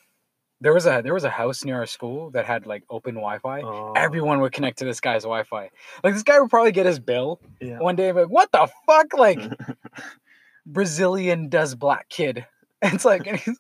there 0.62 0.74
was 0.74 0.86
a 0.86 1.02
there 1.04 1.14
was 1.14 1.24
a 1.24 1.30
house 1.30 1.64
near 1.66 1.78
our 1.78 1.86
school 1.86 2.32
that 2.32 2.46
had 2.46 2.66
like 2.66 2.84
open 2.90 3.16
Wi-Fi. 3.16 3.62
Oh, 3.62 3.94
Everyone 3.96 4.40
would 4.42 4.54
connect 4.54 4.78
to 4.80 4.86
this 4.86 5.00
guy's 5.02 5.24
Wi-Fi. 5.24 5.70
Like 6.04 6.14
this 6.14 6.24
guy 6.24 6.40
would 6.40 6.50
probably 6.50 6.72
get 6.72 6.86
his 6.86 7.00
bill 7.00 7.40
yeah. 7.60 7.80
one 7.80 7.96
day, 7.96 8.10
and 8.10 8.16
be 8.16 8.22
like, 8.22 8.32
"What 8.32 8.52
the 8.52 8.68
fuck?" 8.86 9.14
Like 9.18 9.40
Brazilian 10.66 11.50
does 11.50 11.76
black 11.76 12.10
kid. 12.10 12.46
It's 12.94 13.06
like, 13.06 13.26
and 13.28 13.38
he's, 13.38 13.58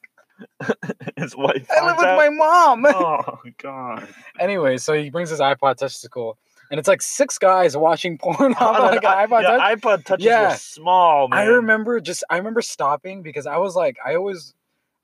His 1.18 1.36
wife. 1.36 1.68
I 1.76 1.86
live 1.86 1.98
with 1.98 2.06
out. 2.06 2.18
my 2.18 2.30
mom. 2.30 2.86
Oh 2.96 3.40
god. 3.58 4.08
anyway, 4.40 4.78
so 4.78 4.94
he 4.94 5.10
brings 5.10 5.30
his 5.30 5.40
iPod 5.40 5.78
Touch 5.78 5.94
to 5.94 6.00
school, 6.08 6.38
and 6.70 6.80
it's 6.80 6.88
like 6.88 7.02
six 7.02 7.38
guys 7.40 7.76
watching 7.76 8.18
porn 8.20 8.54
on 8.54 8.76
On 8.76 8.82
like 8.96 9.04
an 9.04 9.28
iPod 9.30 9.42
yeah, 9.44 9.58
Touch. 9.58 9.82
iPod 9.82 10.06
touches 10.06 10.26
Yeah. 10.26 10.50
were 10.52 10.56
small, 10.58 11.28
man. 11.30 11.40
I 11.40 11.44
remember 11.46 12.00
just 12.00 12.24
I 12.30 12.38
remember 12.38 12.62
stopping 12.62 13.24
because 13.24 13.48
I 13.48 13.58
was 13.58 13.76
like 13.76 13.98
I 14.06 14.14
always 14.16 14.54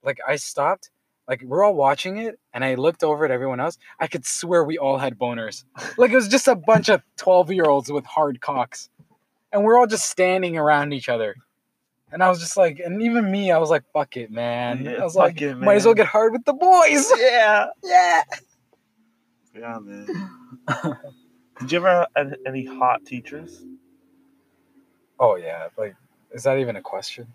like 0.04 0.20
I 0.28 0.36
stopped 0.36 0.92
like 1.28 1.42
we're 1.42 1.64
all 1.64 1.74
watching 1.74 2.18
it 2.18 2.38
and 2.54 2.64
I 2.64 2.76
looked 2.76 3.04
over 3.04 3.26
at 3.26 3.32
everyone 3.32 3.60
else. 3.60 3.78
I 4.00 4.08
could 4.08 4.26
swear 4.26 4.64
we 4.64 4.78
all 4.78 4.98
had 5.00 5.18
boners. 5.18 5.64
Like 5.98 6.12
it 6.12 6.16
was 6.16 6.28
just 6.28 6.48
a 6.50 6.56
bunch 6.56 6.90
of 6.90 7.02
12-year-olds 7.18 7.90
with 7.92 8.06
hard 8.06 8.42
cocks. 8.42 8.90
And 9.54 9.64
we're 9.64 9.80
all 9.80 9.88
just 9.88 10.10
standing 10.10 10.58
around 10.58 10.92
each 10.94 11.08
other. 11.08 11.36
And 12.14 12.24
I 12.24 12.30
was 12.30 12.40
just 12.40 12.56
like 12.56 12.80
and 12.80 13.02
even 13.02 13.30
me 13.32 13.52
I 13.52 13.58
was 13.58 13.70
like 13.72 13.84
fuck 13.92 14.16
it, 14.18 14.32
man. 14.32 14.86
Yeah, 14.86 14.92
I 15.02 15.04
was 15.04 15.16
like 15.16 15.42
it, 15.42 15.58
might 15.58 15.76
as 15.76 15.86
well 15.86 15.96
get 15.96 16.06
hard 16.08 16.32
with 16.32 16.46
the 16.46 16.54
boys. 16.54 17.12
Yeah. 17.18 17.68
yeah. 17.84 18.22
Yeah, 19.56 19.78
man. 19.82 20.08
Did 21.60 21.72
you 21.72 21.78
ever 21.80 22.08
have 22.16 22.34
any 22.48 22.66
hot 22.66 23.06
teachers? 23.06 23.64
Oh 25.20 25.36
yeah, 25.36 25.68
like 25.78 25.96
is 26.32 26.44
that 26.44 26.58
even 26.60 26.76
a 26.76 26.82
question? 26.82 27.28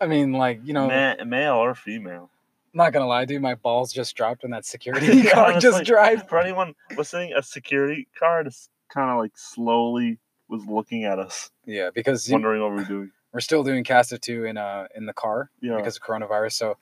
I 0.00 0.06
mean 0.06 0.32
like, 0.32 0.60
you 0.64 0.72
know, 0.72 0.86
Ma- 0.88 1.24
male 1.24 1.54
or 1.56 1.74
female? 1.74 2.30
I'm 2.74 2.78
not 2.78 2.92
gonna 2.92 3.06
lie, 3.06 3.24
dude, 3.24 3.40
my 3.42 3.54
balls 3.54 3.92
just 3.92 4.14
dropped 4.16 4.42
when 4.42 4.52
that 4.52 4.64
security 4.74 5.22
guard 5.22 5.52
Honestly, 5.52 5.60
just 5.70 5.84
drive 5.84 6.28
For 6.28 6.38
anyone 6.38 6.74
listening, 6.96 7.32
a 7.36 7.42
security 7.42 8.06
guard 8.20 8.46
just 8.46 8.70
kind 8.92 9.10
of 9.10 9.18
like 9.18 9.32
slowly 9.36 10.18
was 10.48 10.64
looking 10.66 11.04
at 11.04 11.18
us, 11.18 11.50
Yeah, 11.64 11.90
because 11.94 12.28
you- 12.28 12.34
wondering 12.34 12.62
what 12.62 12.70
we 12.70 12.76
we're 12.78 12.84
doing. 12.84 13.10
We're 13.36 13.40
still 13.40 13.62
doing 13.62 13.84
Cast 13.84 14.12
of 14.14 14.22
Two 14.22 14.46
in 14.46 14.56
uh 14.56 14.86
in 14.94 15.04
the 15.04 15.12
car 15.12 15.50
Yeah. 15.60 15.76
because 15.76 15.96
of 15.96 16.02
coronavirus. 16.02 16.54
So 16.54 16.78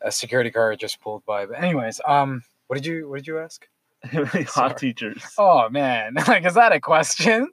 a 0.00 0.10
security 0.10 0.48
guard 0.48 0.80
just 0.80 0.98
pulled 0.98 1.26
by. 1.26 1.44
But 1.44 1.58
anyways, 1.62 2.00
um 2.06 2.42
what 2.68 2.76
did 2.76 2.86
you 2.86 3.06
what 3.06 3.16
did 3.18 3.26
you 3.26 3.38
ask? 3.38 3.68
Hot 4.54 4.78
teachers? 4.78 5.22
Oh 5.36 5.68
man, 5.68 6.14
like 6.26 6.46
is 6.46 6.54
that 6.54 6.72
a 6.72 6.80
question? 6.80 7.50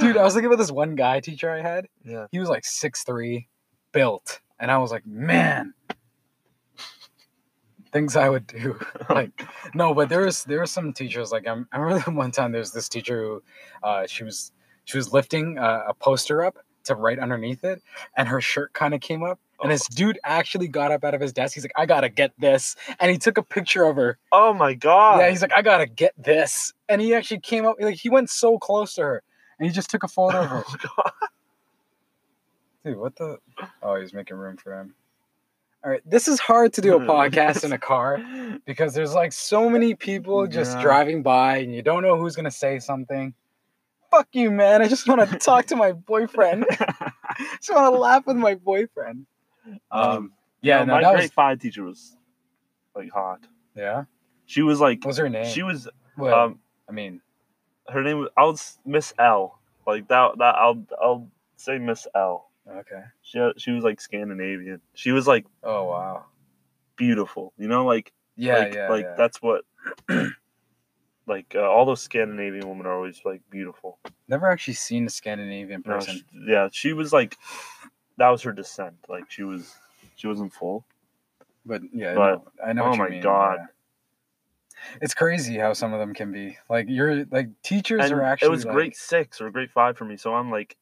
Dude, 0.00 0.16
I 0.16 0.24
was 0.24 0.34
thinking 0.34 0.46
about 0.48 0.58
this 0.58 0.72
one 0.72 0.96
guy 0.96 1.20
teacher 1.20 1.48
I 1.48 1.62
had. 1.62 1.86
Yeah. 2.04 2.26
He 2.32 2.40
was 2.40 2.48
like 2.48 2.64
six 2.64 3.04
three, 3.04 3.46
built. 3.92 4.40
And 4.58 4.68
I 4.72 4.78
was 4.78 4.90
like, 4.90 5.06
man. 5.06 5.74
things 7.92 8.16
I 8.16 8.28
would 8.28 8.48
do. 8.48 8.76
like 9.08 9.30
no, 9.76 9.94
but 9.94 10.08
there 10.08 10.22
was 10.22 10.42
there 10.42 10.58
were 10.58 10.66
some 10.66 10.92
teachers 10.92 11.30
like 11.30 11.46
I'm, 11.46 11.68
I 11.70 11.78
remember 11.78 12.10
one 12.10 12.32
time 12.32 12.50
there's 12.50 12.72
this 12.72 12.88
teacher 12.88 13.22
who 13.22 13.42
uh, 13.84 14.06
she 14.08 14.24
was 14.24 14.50
she 14.86 14.96
was 14.98 15.12
lifting 15.12 15.56
a, 15.58 15.84
a 15.90 15.94
poster 15.94 16.44
up 16.44 16.56
to 16.88 16.94
write 16.94 17.18
underneath 17.18 17.64
it, 17.64 17.82
and 18.16 18.28
her 18.28 18.40
shirt 18.40 18.72
kind 18.72 18.92
of 18.92 19.00
came 19.00 19.22
up. 19.22 19.38
And 19.62 19.72
this 19.72 19.88
oh. 19.90 19.94
dude 19.94 20.18
actually 20.24 20.68
got 20.68 20.92
up 20.92 21.04
out 21.04 21.14
of 21.14 21.20
his 21.20 21.32
desk. 21.32 21.54
He's 21.54 21.64
like, 21.64 21.72
"I 21.76 21.86
gotta 21.86 22.08
get 22.08 22.32
this," 22.38 22.76
and 23.00 23.10
he 23.10 23.18
took 23.18 23.38
a 23.38 23.42
picture 23.42 23.84
of 23.84 23.96
her. 23.96 24.18
Oh 24.32 24.52
my 24.52 24.74
god. 24.74 25.20
Yeah, 25.20 25.30
he's 25.30 25.42
like, 25.42 25.52
"I 25.52 25.62
gotta 25.62 25.86
get 25.86 26.12
this," 26.16 26.72
and 26.88 27.00
he 27.00 27.14
actually 27.14 27.40
came 27.40 27.64
up. 27.66 27.76
Like 27.80 27.96
he 27.96 28.08
went 28.08 28.30
so 28.30 28.58
close 28.58 28.94
to 28.94 29.02
her, 29.02 29.22
and 29.58 29.66
he 29.66 29.72
just 29.72 29.90
took 29.90 30.02
a 30.04 30.08
photo 30.08 30.40
of 30.42 30.48
her. 30.48 30.64
Oh, 30.72 30.76
God. 30.96 31.12
Dude, 32.84 32.96
what 32.98 33.16
the? 33.16 33.38
Oh, 33.82 34.00
he's 34.00 34.12
making 34.12 34.36
room 34.36 34.56
for 34.56 34.78
him. 34.78 34.94
All 35.84 35.90
right, 35.90 36.00
this 36.04 36.26
is 36.26 36.40
hard 36.40 36.72
to 36.74 36.80
do 36.80 36.96
a 36.96 37.00
podcast 37.14 37.64
in 37.64 37.72
a 37.72 37.78
car 37.78 38.18
because 38.64 38.94
there's 38.94 39.14
like 39.14 39.32
so 39.32 39.68
many 39.68 39.94
people 39.94 40.46
just 40.46 40.76
Yeah. 40.76 40.82
driving 40.82 41.22
by 41.22 41.58
and 41.58 41.74
you 41.74 41.82
don't 41.82 42.02
know 42.02 42.16
who's 42.16 42.34
gonna 42.36 42.50
say 42.50 42.78
something. 42.78 43.34
Fuck 44.10 44.28
you, 44.32 44.50
man. 44.50 44.82
I 44.82 44.88
just 44.88 45.06
want 45.08 45.28
to 45.28 45.38
talk 45.44 45.66
to 45.66 45.76
my 45.76 45.92
boyfriend. 45.92 46.66
I 46.70 47.12
just 47.56 47.72
want 47.72 47.92
to 47.94 47.98
laugh 47.98 48.26
with 48.26 48.36
my 48.36 48.54
boyfriend. 48.54 49.26
Um, 49.90 50.32
yeah, 50.62 50.78
no, 50.78 50.84
no, 50.86 50.92
my 50.94 51.00
that 51.02 51.12
grade 51.12 51.24
was 51.24 51.30
five 51.32 51.58
teacher 51.60 51.82
was 51.84 52.16
like 52.94 53.10
hot. 53.10 53.40
yeah. 53.74 54.04
She 54.46 54.62
was 54.62 54.80
like 54.80 55.00
What 55.04 55.08
was 55.08 55.18
her 55.18 55.28
name? 55.28 55.44
she 55.44 55.62
was 55.62 55.88
well, 56.16 56.34
um 56.46 56.58
I 56.88 56.92
mean, 56.92 57.20
her 57.88 58.02
name 58.02 58.20
was 58.20 58.30
I 58.36 58.44
was 58.44 58.78
Miss 58.86 59.12
L. 59.18 59.58
Like 59.86 60.08
that 60.08 60.38
that 60.38 60.54
I'll 60.54 60.84
I'll 61.00 61.28
say 61.56 61.78
Miss 61.78 62.06
L. 62.14 62.50
okay. 62.66 63.02
She 63.22 63.38
she 63.58 63.72
was 63.72 63.84
like 63.84 64.00
Scandinavian. 64.00 64.80
She 64.94 65.12
was 65.12 65.26
like 65.28 65.44
Oh 65.62 65.84
wow. 65.84 66.24
beautiful. 66.96 67.52
You 67.58 67.68
know, 67.68 67.84
like 67.84 68.10
Yeah, 68.36 68.58
like 68.58 68.74
yeah, 68.74 68.88
like 68.88 69.04
yeah. 69.04 69.14
that's 69.18 69.42
what 69.42 69.64
like 71.28 71.54
uh, 71.54 71.60
all 71.60 71.84
those 71.84 72.00
Scandinavian 72.00 72.68
women 72.68 72.86
are 72.86 72.94
always 72.94 73.20
like 73.24 73.40
beautiful. 73.50 73.98
Never 74.28 74.50
actually 74.50 74.74
seen 74.74 75.06
a 75.06 75.10
Scandinavian 75.10 75.82
No, 75.86 75.94
person. 75.94 76.16
she- 76.16 76.24
yeah, 76.48 76.68
she 76.72 76.92
was 76.92 77.12
like 77.12 77.36
that 78.16 78.28
was 78.28 78.42
her 78.42 78.52
descent. 78.52 78.94
Like 79.08 79.30
she 79.30 79.42
was 79.44 79.74
she 80.16 80.26
wasn't 80.26 80.52
full. 80.52 80.84
But 81.66 81.82
yeah, 81.92 82.14
But- 82.14 82.30
no, 82.44 82.44
I 82.66 82.72
know. 82.72 82.84
oh 82.84 82.88
what 82.88 82.96
you 82.96 83.02
my 83.04 83.08
mean, 83.10 83.22
God. 83.22 83.58
yeah. 83.60 83.66
It's 85.02 85.12
crazy 85.14 85.58
how 85.58 85.72
some 85.72 85.92
of 85.92 85.98
them 85.98 86.14
can 86.14 86.30
be. 86.32 86.56
Like 86.70 86.86
you're 86.88 87.24
like 87.30 87.48
teachers 87.62 88.04
And 88.04 88.12
are 88.14 88.22
actually. 88.22 88.46
it 88.48 88.50
was 88.50 88.64
like- 88.64 88.74
grade 88.74 88.96
six 88.96 89.40
or 89.40 89.50
grade 89.50 89.70
five 89.70 89.96
for 89.98 90.04
me. 90.04 90.16
So 90.16 90.34
I'm 90.34 90.50
like, 90.50 90.76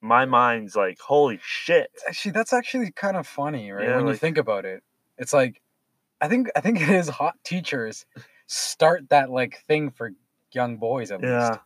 my 0.00 0.24
mind's 0.24 0.74
like, 0.76 0.98
holy 0.98 1.38
shit. 1.42 1.90
Actually, 2.08 2.32
that's 2.32 2.52
actually 2.52 2.90
kind 2.92 3.16
of 3.16 3.26
funny, 3.26 3.70
right? 3.70 3.84
Yeah, 3.88 3.96
when 3.96 4.06
you 4.06 4.12
like- 4.12 4.20
think 4.20 4.38
about 4.38 4.64
it, 4.64 4.82
it's 5.18 5.32
like, 5.32 5.60
I 6.20 6.28
think 6.28 6.48
I 6.56 6.60
think 6.60 6.80
it 6.80 6.88
is 6.88 7.08
hot 7.08 7.34
teachers 7.44 8.06
start 8.48 9.08
that 9.10 9.30
like 9.30 9.62
thing 9.68 9.90
for 9.90 10.10
young 10.52 10.76
boys 10.78 11.10
at 11.12 11.22
Yeah, 11.22 11.48
least. 11.50 11.60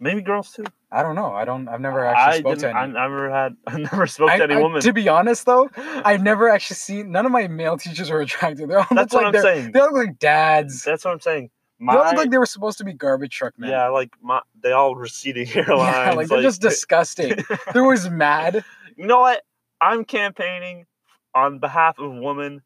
maybe 0.00 0.22
girls 0.22 0.52
too. 0.52 0.64
I 0.90 1.02
don't 1.02 1.16
know. 1.16 1.34
I 1.34 1.44
don't. 1.44 1.68
I've 1.68 1.82
never 1.82 2.02
actually 2.06 2.36
I 2.36 2.38
spoke 2.38 2.58
to 2.60 2.68
any. 2.70 2.78
I 2.78 2.86
never 2.86 3.30
had. 3.30 3.56
I 3.66 3.76
never 3.78 4.06
spoke 4.06 4.30
I- 4.30 4.38
to 4.38 4.44
any 4.44 4.54
I- 4.54 4.60
woman. 4.60 4.80
to 4.80 4.92
be 4.94 5.08
honest, 5.08 5.44
though, 5.44 5.68
I've 5.76 6.22
never 6.22 6.48
actually 6.48 6.76
seen. 6.76 7.10
None 7.12 7.26
of 7.26 7.32
my 7.32 7.46
male 7.48 7.76
teachers 7.76 8.08
were 8.10 8.20
attractive. 8.22 8.68
They 8.70 8.74
all 8.74 8.86
That's 8.90 9.12
what 9.12 9.24
like 9.24 9.34
I'm 9.34 9.42
saying. 9.42 9.72
They 9.72 9.80
look 9.80 9.92
like 9.92 10.18
dads. 10.18 10.82
That's 10.84 11.04
what 11.04 11.12
I'm 11.12 11.20
saying. 11.20 11.50
they 11.78 11.84
My 11.84 11.96
all 11.96 12.04
look 12.06 12.14
like 12.14 12.30
they 12.30 12.38
were 12.38 12.46
supposed 12.46 12.78
to 12.78 12.84
be 12.84 12.94
garbage 12.94 13.34
truck 13.34 13.58
men. 13.58 13.70
yeah, 13.70 13.88
like 13.88 14.10
my 14.22 14.40
they 14.62 14.72
all 14.72 14.94
receding 14.96 15.46
hairlines. 15.46 15.92
Yeah, 15.92 16.12
like 16.14 16.28
they're 16.28 16.40
just 16.42 16.62
disgusting. 16.62 17.34
They're 17.74 17.82
always 17.82 18.08
mad. 18.08 18.64
you 18.96 19.06
know 19.06 19.20
what? 19.20 19.42
I'm 19.80 20.04
campaigning 20.04 20.86
on 21.34 21.58
behalf 21.58 21.98
of 21.98 22.12
women. 22.14 22.62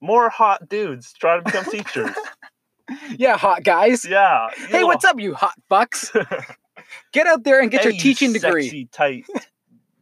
More 0.00 0.28
hot 0.28 0.68
dudes 0.68 1.14
try 1.14 1.36
to 1.36 1.42
become 1.42 1.64
teachers. 1.64 2.10
Yeah, 3.18 3.36
hot 3.36 3.64
guys. 3.64 4.04
Yeah. 4.04 4.48
Hey, 4.68 4.84
what's 4.84 5.04
up, 5.04 5.18
you 5.18 5.34
hot 5.34 5.54
fucks? 5.70 6.10
Get 7.12 7.26
out 7.26 7.44
there 7.44 7.60
and 7.60 7.70
get 7.70 7.84
your 7.84 7.92
teaching 7.94 8.32
degree. 8.32 8.64
Sexy, 8.64 8.88
tight, 8.92 9.24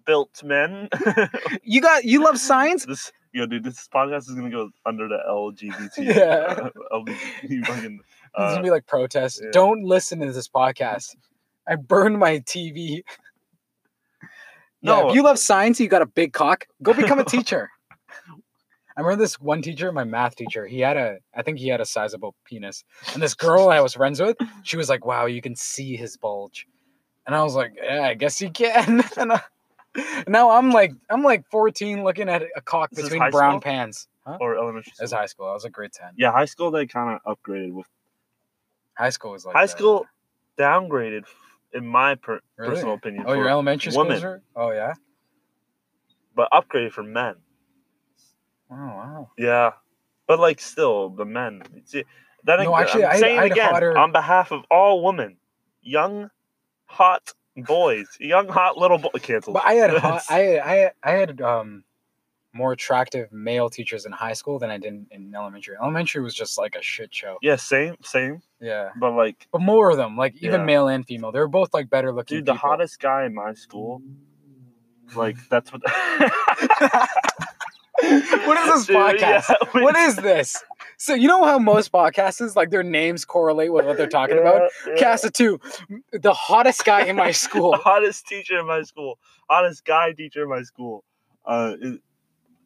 built 0.05 0.43
men. 0.43 0.89
You 1.63 1.81
got 1.81 2.05
you 2.05 2.23
love 2.25 2.39
science? 2.39 2.85
this, 2.87 3.13
yo, 3.33 3.47
dude, 3.47 3.63
this 3.65 3.89
podcast 3.95 4.29
is 4.29 4.35
gonna 4.35 4.51
go 4.51 4.71
under 4.85 5.07
the 5.09 5.19
LGBT. 5.29 5.91
Yeah. 5.99 6.25
uh, 6.25 6.71
LGBT 6.93 7.67
fucking. 7.67 7.99
This 7.99 8.01
is 8.01 8.01
Uh, 8.35 8.51
gonna 8.53 8.63
be 8.63 8.71
like 8.71 8.87
protests. 8.87 9.41
yeah. 9.43 9.51
Don't 9.53 9.85
listen 9.85 10.19
to 10.21 10.33
this 10.33 10.49
podcast. 10.49 11.15
I 11.69 11.77
burned 11.77 12.19
my 12.19 12.41
TV. 12.41 13.03
Yeah, 14.23 14.29
No. 14.83 15.09
if 15.11 15.15
you 15.15 15.23
love 15.23 15.39
science, 15.39 15.79
you 15.79 15.89
got 15.89 16.03
a 16.03 16.07
big 16.07 16.33
cock. 16.33 16.67
Go 16.83 16.93
become 16.95 17.21
a 17.21 17.25
teacher. 17.25 17.71
I 18.97 19.01
remember 19.01 19.23
this 19.23 19.41
one 19.41 19.63
teacher, 19.63 19.91
my 19.93 20.05
math 20.05 20.37
teacher. 20.37 20.67
He 20.67 20.81
had 20.81 20.97
a, 20.97 21.19
I 21.35 21.43
think 21.43 21.59
he 21.59 21.69
had 21.69 21.81
a 21.81 21.87
sizable 21.87 22.35
penis. 22.45 22.85
And 23.15 23.23
this 23.23 23.35
girl 23.35 23.69
I 23.71 23.81
was 23.81 23.95
friends 23.95 24.21
with, 24.21 24.37
she 24.65 24.77
was 24.77 24.89
like, 24.89 25.05
"Wow, 25.07 25.27
you 25.27 25.41
can 25.41 25.57
see 25.57 25.97
his 25.97 26.17
bulge," 26.17 26.67
and 27.27 27.35
I 27.35 27.43
was 27.43 27.55
like, 27.55 27.73
"Yeah, 27.83 28.03
I 28.03 28.15
guess 28.15 28.41
you 28.41 28.51
can." 28.51 29.03
and 29.17 29.33
I, 29.33 29.41
now 30.29 30.51
I'm 30.51 30.71
like, 30.71 30.93
I'm 31.11 31.23
like 31.23 31.45
14, 31.51 32.03
looking 32.05 32.29
at 32.29 32.43
a 32.57 32.61
cock 32.61 32.91
This 32.91 33.05
between 33.05 33.31
brown 33.31 33.53
school? 33.55 33.61
pants. 33.61 34.09
Huh? 34.25 34.39
or 34.41 34.57
elementary 34.57 34.93
It 34.97 35.03
was 35.03 35.11
high 35.11 35.27
school. 35.27 35.49
I 35.49 35.53
was 35.53 35.65
a 35.65 35.71
grade 35.71 35.91
10. 35.93 36.11
Yeah, 36.17 36.31
high 36.31 36.45
school 36.45 36.71
they 36.71 36.87
kind 36.87 37.19
of 37.25 37.37
upgraded 37.37 37.73
with 37.73 37.87
High 38.97 39.11
school 39.11 39.33
was 39.33 39.45
like 39.45 39.57
high 39.57 39.67
that. 39.67 39.71
school 39.71 40.07
downgraded, 40.57 41.25
in 41.73 41.85
my 41.87 42.15
per- 42.15 42.41
Really? 42.57 42.75
personal 42.75 42.95
opinion. 42.95 43.25
Oh, 43.27 43.33
your 43.33 43.49
elementary 43.49 43.93
are? 43.97 44.43
Oh 44.55 44.71
yeah. 44.71 44.95
but 46.37 46.49
upgraded 46.53 46.93
for 46.93 47.03
men. 47.03 47.35
Oh 48.73 48.75
wow. 48.75 49.31
Yeah, 49.39 49.73
but 50.27 50.39
like 50.41 50.61
still 50.61 51.11
the 51.11 51.25
men. 51.27 51.63
See, 51.85 52.05
that 52.45 52.59
No, 52.61 52.75
actually, 52.77 53.05
I'm 53.05 53.17
I- 53.17 53.21
saying 53.21 53.39
I 53.39 53.45
again 53.47 53.71
hotter- 53.73 53.97
on 53.99 54.13
behalf 54.13 54.51
of 54.51 54.65
all 54.71 55.05
women, 55.05 55.37
young, 55.83 56.31
hot 56.87 57.33
boys, 57.57 58.07
young 58.19 58.49
hot 58.49 58.79
little 58.79 58.99
boy. 58.99 59.11
Cancel. 59.21 59.53
But 59.53 59.65
I 59.67 59.75
had 59.75 59.91
hot, 59.97 60.23
I 60.31 60.59
I 60.59 60.91
I 61.03 61.11
had 61.13 61.41
um 61.43 61.85
more 62.55 62.73
attractive 62.73 63.33
male 63.33 63.71
teachers 63.71 64.05
in 64.05 64.13
high 64.13 64.35
school 64.35 64.59
than 64.59 64.71
I 64.71 64.77
did 64.79 65.07
in 65.11 65.33
elementary. 65.35 65.75
Elementary 65.81 66.23
was 66.23 66.35
just 66.35 66.59
like 66.59 66.75
a 66.77 66.83
shit 66.83 67.15
show. 67.15 67.39
yeah, 67.43 67.57
same, 67.57 67.97
same. 68.03 68.43
Yeah. 68.61 68.91
But 68.95 69.13
like, 69.13 69.47
But 69.53 69.63
more 69.63 69.91
of 69.91 69.97
them, 69.97 70.17
like 70.19 70.35
even 70.37 70.61
Yeah. 70.61 70.67
male 70.67 70.89
and 70.89 71.07
female, 71.07 71.33
they 71.33 71.39
were 71.39 71.49
both 71.49 71.73
like 71.73 71.89
better 71.91 72.13
looking. 72.13 72.39
dude, 72.39 72.47
the 72.47 72.53
people. 72.53 72.69
hottest 72.69 73.01
guy 73.01 73.25
in 73.25 73.35
my 73.35 73.55
school, 73.55 74.03
like 75.15 75.37
that's 75.49 75.73
what. 75.73 75.83
What 78.47 78.59
is 78.59 78.75
this 78.75 78.87
Dude, 78.87 78.97
podcast? 78.97 79.21
yeah, 79.49 79.55
we- 79.75 79.83
What 79.83 79.97
is 79.97 80.17
this? 80.17 80.63
So 80.99 81.15
you 81.15 81.29
know 81.29 81.45
how 81.45 81.59
most 81.59 81.91
podcasts 81.93 82.41
is 82.41 82.55
like 82.57 82.71
their 82.71 82.83
names 82.83 83.25
correlate 83.25 83.73
with 83.73 83.87
what 83.87 83.97
they're 83.97 84.07
talking 84.09 84.39
about. 84.39 84.71
Yeah, 84.87 84.93
yeah. 84.95 85.01
Cast 85.01 85.25
of 85.25 85.33
two, 85.33 85.61
the 86.13 86.33
hottest 86.33 86.85
guy 86.85 87.05
in 87.05 87.17
my 87.17 87.29
the 87.29 87.35
school. 87.35 87.77
hottest 87.77 88.27
teacher 88.27 88.59
in 88.59 88.67
my 88.67 88.83
school, 88.83 89.19
hottest 89.49 89.85
guy 89.85 90.13
teacher 90.13 90.43
in 90.43 90.49
my 90.49 90.63
school. 90.63 91.05
Uh, 91.45 91.75
it- 91.81 92.01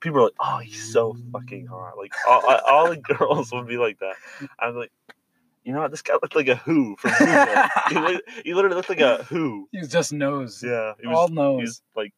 people 0.00 0.18
are 0.20 0.24
like, 0.24 0.32
"Oh, 0.40 0.58
he's 0.58 0.92
so 0.92 1.16
fucking 1.32 1.66
hot!" 1.66 1.96
Like 1.98 2.12
all, 2.28 2.42
all- 2.46 2.60
all 2.66 2.88
the 2.90 2.96
girls 2.98 3.52
would 3.52 3.66
be 3.68 3.76
like 3.78 3.98
that. 4.00 4.14
I'm 4.58 4.76
like, 4.76 4.92
you 5.64 5.72
know 5.72 5.80
what? 5.80 5.90
This 5.90 6.02
guy 6.02 6.14
looked 6.14 6.36
like 6.36 6.48
a 6.48 6.56
Who 6.56 6.96
from 6.96 7.10
Who. 7.12 7.26
he, 8.08 8.20
he 8.44 8.54
literally 8.54 8.76
looked 8.76 8.88
like 8.90 9.00
a 9.00 9.24
Who. 9.24 9.68
He 9.72 9.78
was 9.78 9.88
just 9.88 10.12
nose. 10.12 10.62
Yeah, 10.64 10.92
he 11.00 11.06
All 11.06 11.24
was. 11.24 11.30
nose. 11.30 11.58
He 11.58 11.62
was 11.64 11.82
like, 11.96 12.12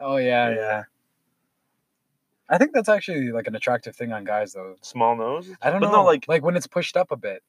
Oh 0.00 0.16
yeah, 0.16 0.50
Yeah. 0.50 0.82
I 2.48 2.58
think 2.58 2.72
that's 2.72 2.88
actually 2.88 3.32
like 3.32 3.46
an 3.48 3.56
attractive 3.56 3.96
thing 3.96 4.12
on 4.12 4.24
guys 4.24 4.52
though. 4.52 4.76
small 4.82 5.16
nose. 5.16 5.50
I 5.62 5.70
don't 5.70 5.80
but 5.80 5.88
know. 5.88 5.98
no, 6.02 6.04
like, 6.04 6.26
like 6.28 6.42
when 6.44 6.56
it's 6.56 6.66
pushed 6.66 6.96
up 6.96 7.10
a 7.10 7.16
bit. 7.16 7.42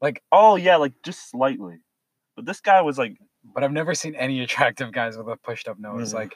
Like 0.00 0.22
oh 0.32 0.56
yeah, 0.56 0.76
like 0.76 0.92
just 1.02 1.30
slightly. 1.30 1.78
But 2.36 2.46
this 2.46 2.60
guy 2.60 2.80
was 2.82 2.98
like, 2.98 3.16
But 3.54 3.64
I've 3.64 3.72
never 3.72 3.94
seen 3.94 4.14
any 4.14 4.40
attractive 4.44 4.92
guys 4.92 5.16
with 5.16 5.28
a 5.28 5.36
pushed 5.36 5.68
up 5.68 5.78
nose. 5.78 6.10
Mhm. 6.12 6.14
Like 6.14 6.34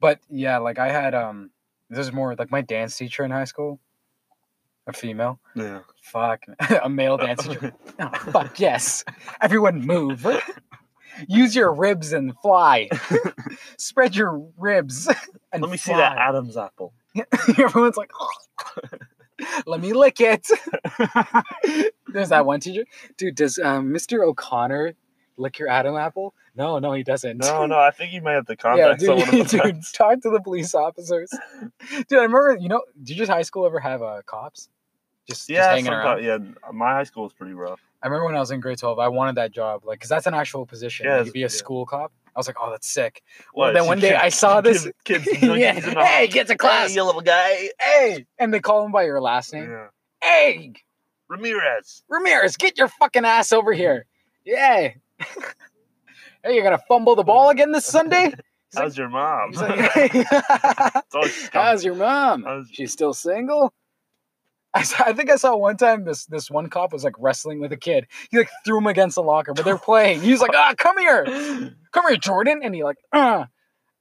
but 0.00 0.20
yeah, 0.30 0.58
like 0.58 0.78
I 0.78 0.90
had 0.90 1.14
um 1.14 1.50
this 1.90 1.98
is 2.06 2.12
more 2.12 2.34
like 2.36 2.50
my 2.50 2.60
dance 2.62 2.96
teacher 2.96 3.24
in 3.24 3.30
high 3.30 3.44
school. 3.44 3.80
A 4.86 4.92
female. 4.92 5.38
yeah. 5.54 5.80
Fuck. 6.02 6.44
a 6.82 6.88
male 6.88 7.18
dance 7.18 7.42
teacher. 7.46 7.74
Oh, 8.00 8.08
fuck 8.30 8.58
yes. 8.60 9.04
Everyone 9.42 9.80
move. 9.84 10.24
Use 11.26 11.54
your 11.56 11.74
ribs 11.74 12.12
and 12.12 12.32
fly. 12.40 12.88
Spread 13.76 14.14
your 14.16 14.48
ribs. 14.56 15.08
And 15.52 15.62
Let 15.62 15.70
me 15.72 15.76
see 15.78 15.92
that. 15.92 16.16
Adam's 16.16 16.56
apple. 16.56 16.92
Everyone's 17.58 17.96
like, 17.96 18.10
oh. 18.18 18.82
let 19.66 19.80
me 19.80 19.92
lick 19.92 20.20
it. 20.20 20.48
There's 22.08 22.30
that 22.30 22.46
one 22.46 22.60
teacher. 22.60 22.84
Dude, 23.16 23.34
does 23.34 23.58
um, 23.58 23.90
Mr. 23.90 24.24
O'Connor 24.24 24.94
lick 25.36 25.58
your 25.58 25.68
Adam 25.68 25.96
apple? 25.96 26.34
No, 26.56 26.78
no, 26.78 26.92
he 26.92 27.04
doesn't. 27.04 27.38
No, 27.38 27.66
no, 27.66 27.78
I 27.78 27.92
think 27.92 28.12
you 28.12 28.20
may 28.20 28.32
have 28.32 28.46
to 28.46 28.52
yeah, 28.52 28.56
contact 28.56 29.00
dude, 29.00 29.20
someone. 29.20 29.72
dude, 29.74 29.82
talk 29.92 30.20
to 30.22 30.30
the 30.30 30.40
police 30.40 30.74
officers. 30.74 31.30
Dude, 32.08 32.18
I 32.18 32.22
remember, 32.22 32.56
you 32.60 32.68
know, 32.68 32.82
did 33.02 33.16
your 33.16 33.26
high 33.26 33.42
school 33.42 33.64
ever 33.66 33.80
have 33.80 34.02
uh, 34.02 34.22
cops? 34.26 34.68
Just, 35.28 35.48
just 35.48 35.68
hanging 35.68 35.92
around. 35.92 36.24
yeah. 36.24 36.38
My 36.72 36.92
high 36.92 37.04
school 37.04 37.24
was 37.24 37.32
pretty 37.32 37.54
rough. 37.54 37.80
I 38.02 38.06
remember 38.06 38.26
when 38.26 38.36
I 38.36 38.40
was 38.40 38.50
in 38.50 38.60
grade 38.60 38.78
12, 38.78 38.98
I 38.98 39.08
wanted 39.08 39.36
that 39.36 39.50
job, 39.50 39.84
like, 39.84 39.98
because 39.98 40.08
that's 40.08 40.26
an 40.26 40.34
actual 40.34 40.66
position. 40.66 41.06
Yeah, 41.06 41.18
like, 41.18 41.26
you 41.26 41.32
be 41.32 41.40
a 41.40 41.42
yeah. 41.42 41.48
school 41.48 41.84
cop. 41.84 42.12
I 42.34 42.38
was 42.38 42.46
like, 42.46 42.56
oh, 42.60 42.70
that's 42.70 42.86
sick. 42.86 43.22
Well, 43.52 43.72
then 43.72 43.86
one 43.86 43.98
day 43.98 44.14
I 44.14 44.28
saw 44.28 44.60
this. 44.60 44.88
Kids, 45.04 45.24
kids 45.24 45.42
yeah. 45.42 45.72
Hey, 46.04 46.28
get 46.28 46.46
to 46.46 46.56
class. 46.56 46.90
Hey, 46.90 46.94
you 46.94 47.02
little 47.02 47.20
guy. 47.20 47.70
Hey, 47.80 48.26
and 48.38 48.54
they 48.54 48.60
call 48.60 48.84
him 48.84 48.92
by 48.92 49.02
your 49.02 49.20
last 49.20 49.52
name. 49.52 49.68
Yeah. 49.68 49.88
Hey, 50.22 50.72
Ramirez. 51.28 52.04
Ramirez, 52.08 52.56
get 52.56 52.78
your 52.78 52.86
fucking 52.86 53.24
ass 53.24 53.52
over 53.52 53.72
here. 53.72 54.06
Yeah. 54.44 54.92
hey, 55.18 56.54
you're 56.54 56.62
gonna 56.62 56.80
fumble 56.86 57.16
the 57.16 57.24
ball 57.24 57.50
again 57.50 57.72
this 57.72 57.86
Sunday? 57.86 58.26
He's 58.70 58.76
like- 58.76 58.84
How's 58.84 58.98
your 58.98 59.08
mom? 59.08 59.52
like, 59.52 59.78
hey. 59.92 60.10
It's 60.12 61.14
always 61.14 61.48
How's 61.48 61.84
your 61.84 61.94
mom? 61.94 62.44
How's- 62.44 62.68
She's 62.70 62.92
still 62.92 63.14
single? 63.14 63.72
I, 64.74 64.82
saw, 64.82 65.04
I 65.06 65.12
think 65.12 65.30
I 65.30 65.36
saw 65.36 65.56
one 65.56 65.76
time 65.76 66.04
this 66.04 66.26
this 66.26 66.50
one 66.50 66.68
cop 66.68 66.92
was 66.92 67.02
like 67.04 67.14
wrestling 67.18 67.60
with 67.60 67.72
a 67.72 67.76
kid. 67.76 68.06
He 68.30 68.38
like 68.38 68.50
threw 68.64 68.78
him 68.78 68.86
against 68.86 69.14
the 69.16 69.22
locker, 69.22 69.54
but 69.54 69.64
they're 69.64 69.78
playing. 69.78 70.20
He's 70.20 70.40
like, 70.40 70.50
"Ah, 70.54 70.74
come 70.76 70.98
here, 70.98 71.24
come 71.92 72.06
here, 72.06 72.16
Jordan," 72.16 72.60
and 72.62 72.74
he 72.74 72.84
like, 72.84 72.98
"Uh," 73.12 73.44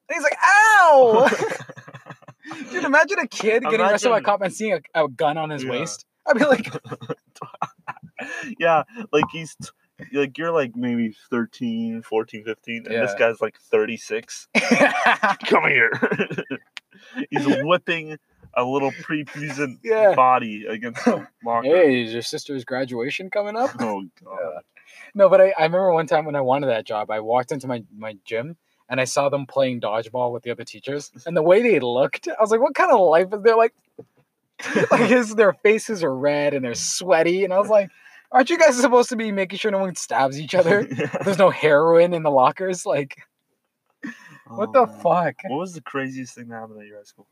and 0.09 0.13
he's 0.13 0.23
like, 0.23 0.37
"Ow!" 0.45 1.29
Dude, 2.71 2.83
imagine 2.83 3.19
a 3.19 3.27
kid 3.27 3.63
getting 3.63 3.81
arrested 3.81 4.09
by 4.09 4.19
a 4.19 4.21
cop 4.21 4.41
and 4.41 4.53
seeing 4.53 4.79
a, 4.93 5.05
a 5.05 5.09
gun 5.09 5.37
on 5.37 5.49
his 5.49 5.63
Yeah. 5.63 5.71
waist. 5.71 6.05
I'd 6.27 6.37
be 6.37 6.45
like, 6.45 6.69
yeah, 8.59 8.83
like 9.11 9.25
he's 9.31 9.55
t- 9.55 9.69
like 10.17 10.37
you're 10.37 10.51
like 10.51 10.75
maybe 10.75 11.15
13, 11.29 12.01
14, 12.03 12.43
15, 12.43 12.85
and 12.87 12.95
this 12.95 13.13
guy's 13.17 13.39
like 13.41 13.57
36. 13.57 14.47
Come 15.45 15.69
here. 15.69 15.91
he's 17.29 17.45
whipping 17.63 18.17
a 18.57 18.63
little 18.63 18.91
prepubescent 18.91 19.79
Yeah. 19.83 20.15
body 20.15 20.65
against 20.67 21.05
the 21.05 21.25
locker. 21.45 21.67
"Hey, 21.67 22.03
is 22.03 22.11
your 22.13 22.21
sister's 22.21 22.65
graduation 22.65 23.29
coming 23.29 23.55
up?" 23.55 23.69
Oh 23.81 24.03
god. 24.23 24.63
No, 25.15 25.29
but 25.29 25.39
I, 25.41 25.53
I 25.57 25.63
remember 25.63 25.93
one 25.93 26.07
time 26.07 26.25
when 26.25 26.35
I 26.35 26.41
wanted 26.41 26.67
that 26.67 26.85
job, 26.85 27.09
I 27.11 27.19
walked 27.21 27.51
into 27.51 27.67
my, 27.67 27.83
my 27.97 28.17
gym 28.25 28.57
and 28.89 28.99
I 29.01 29.05
saw 29.05 29.29
them 29.29 29.45
playing 29.45 29.81
dodgeball 29.81 30.31
with 30.31 30.43
the 30.43 30.51
other 30.51 30.63
teachers. 30.63 31.11
And 31.25 31.35
the 31.35 31.41
way 31.41 31.61
they 31.61 31.79
looked, 31.79 32.27
I 32.27 32.35
was 32.41 32.51
like, 32.51 32.61
what 32.61 32.75
kind 32.75 32.91
of 32.91 32.99
life 32.99 33.27
is 33.33 33.41
there? 33.41 33.57
Like, 33.57 33.73
like 34.91 35.09
his, 35.09 35.35
their 35.35 35.53
faces 35.53 36.03
are 36.03 36.15
red 36.15 36.53
and 36.53 36.63
they're 36.63 36.73
sweaty. 36.75 37.43
And 37.43 37.53
I 37.53 37.59
was 37.59 37.69
like, 37.69 37.89
aren't 38.31 38.49
you 38.49 38.57
guys 38.57 38.77
supposed 38.79 39.09
to 39.09 39.15
be 39.15 39.31
making 39.31 39.59
sure 39.59 39.71
no 39.71 39.79
one 39.79 39.95
stabs 39.95 40.39
each 40.39 40.55
other? 40.55 40.83
There's 41.23 41.37
no 41.37 41.49
heroin 41.49 42.13
in 42.13 42.23
the 42.23 42.31
lockers. 42.31 42.85
Like, 42.85 43.17
oh, 44.05 44.09
what 44.55 44.73
the 44.73 44.81
Oh, 44.81 44.85
fuck? 44.85 45.35
What 45.47 45.57
was 45.59 45.73
the 45.73 45.81
craziest 45.81 46.35
thing 46.35 46.47
that 46.49 46.55
happened 46.55 46.79
at 46.81 46.87
your 46.87 46.97
high 46.97 47.03
school? 47.03 47.27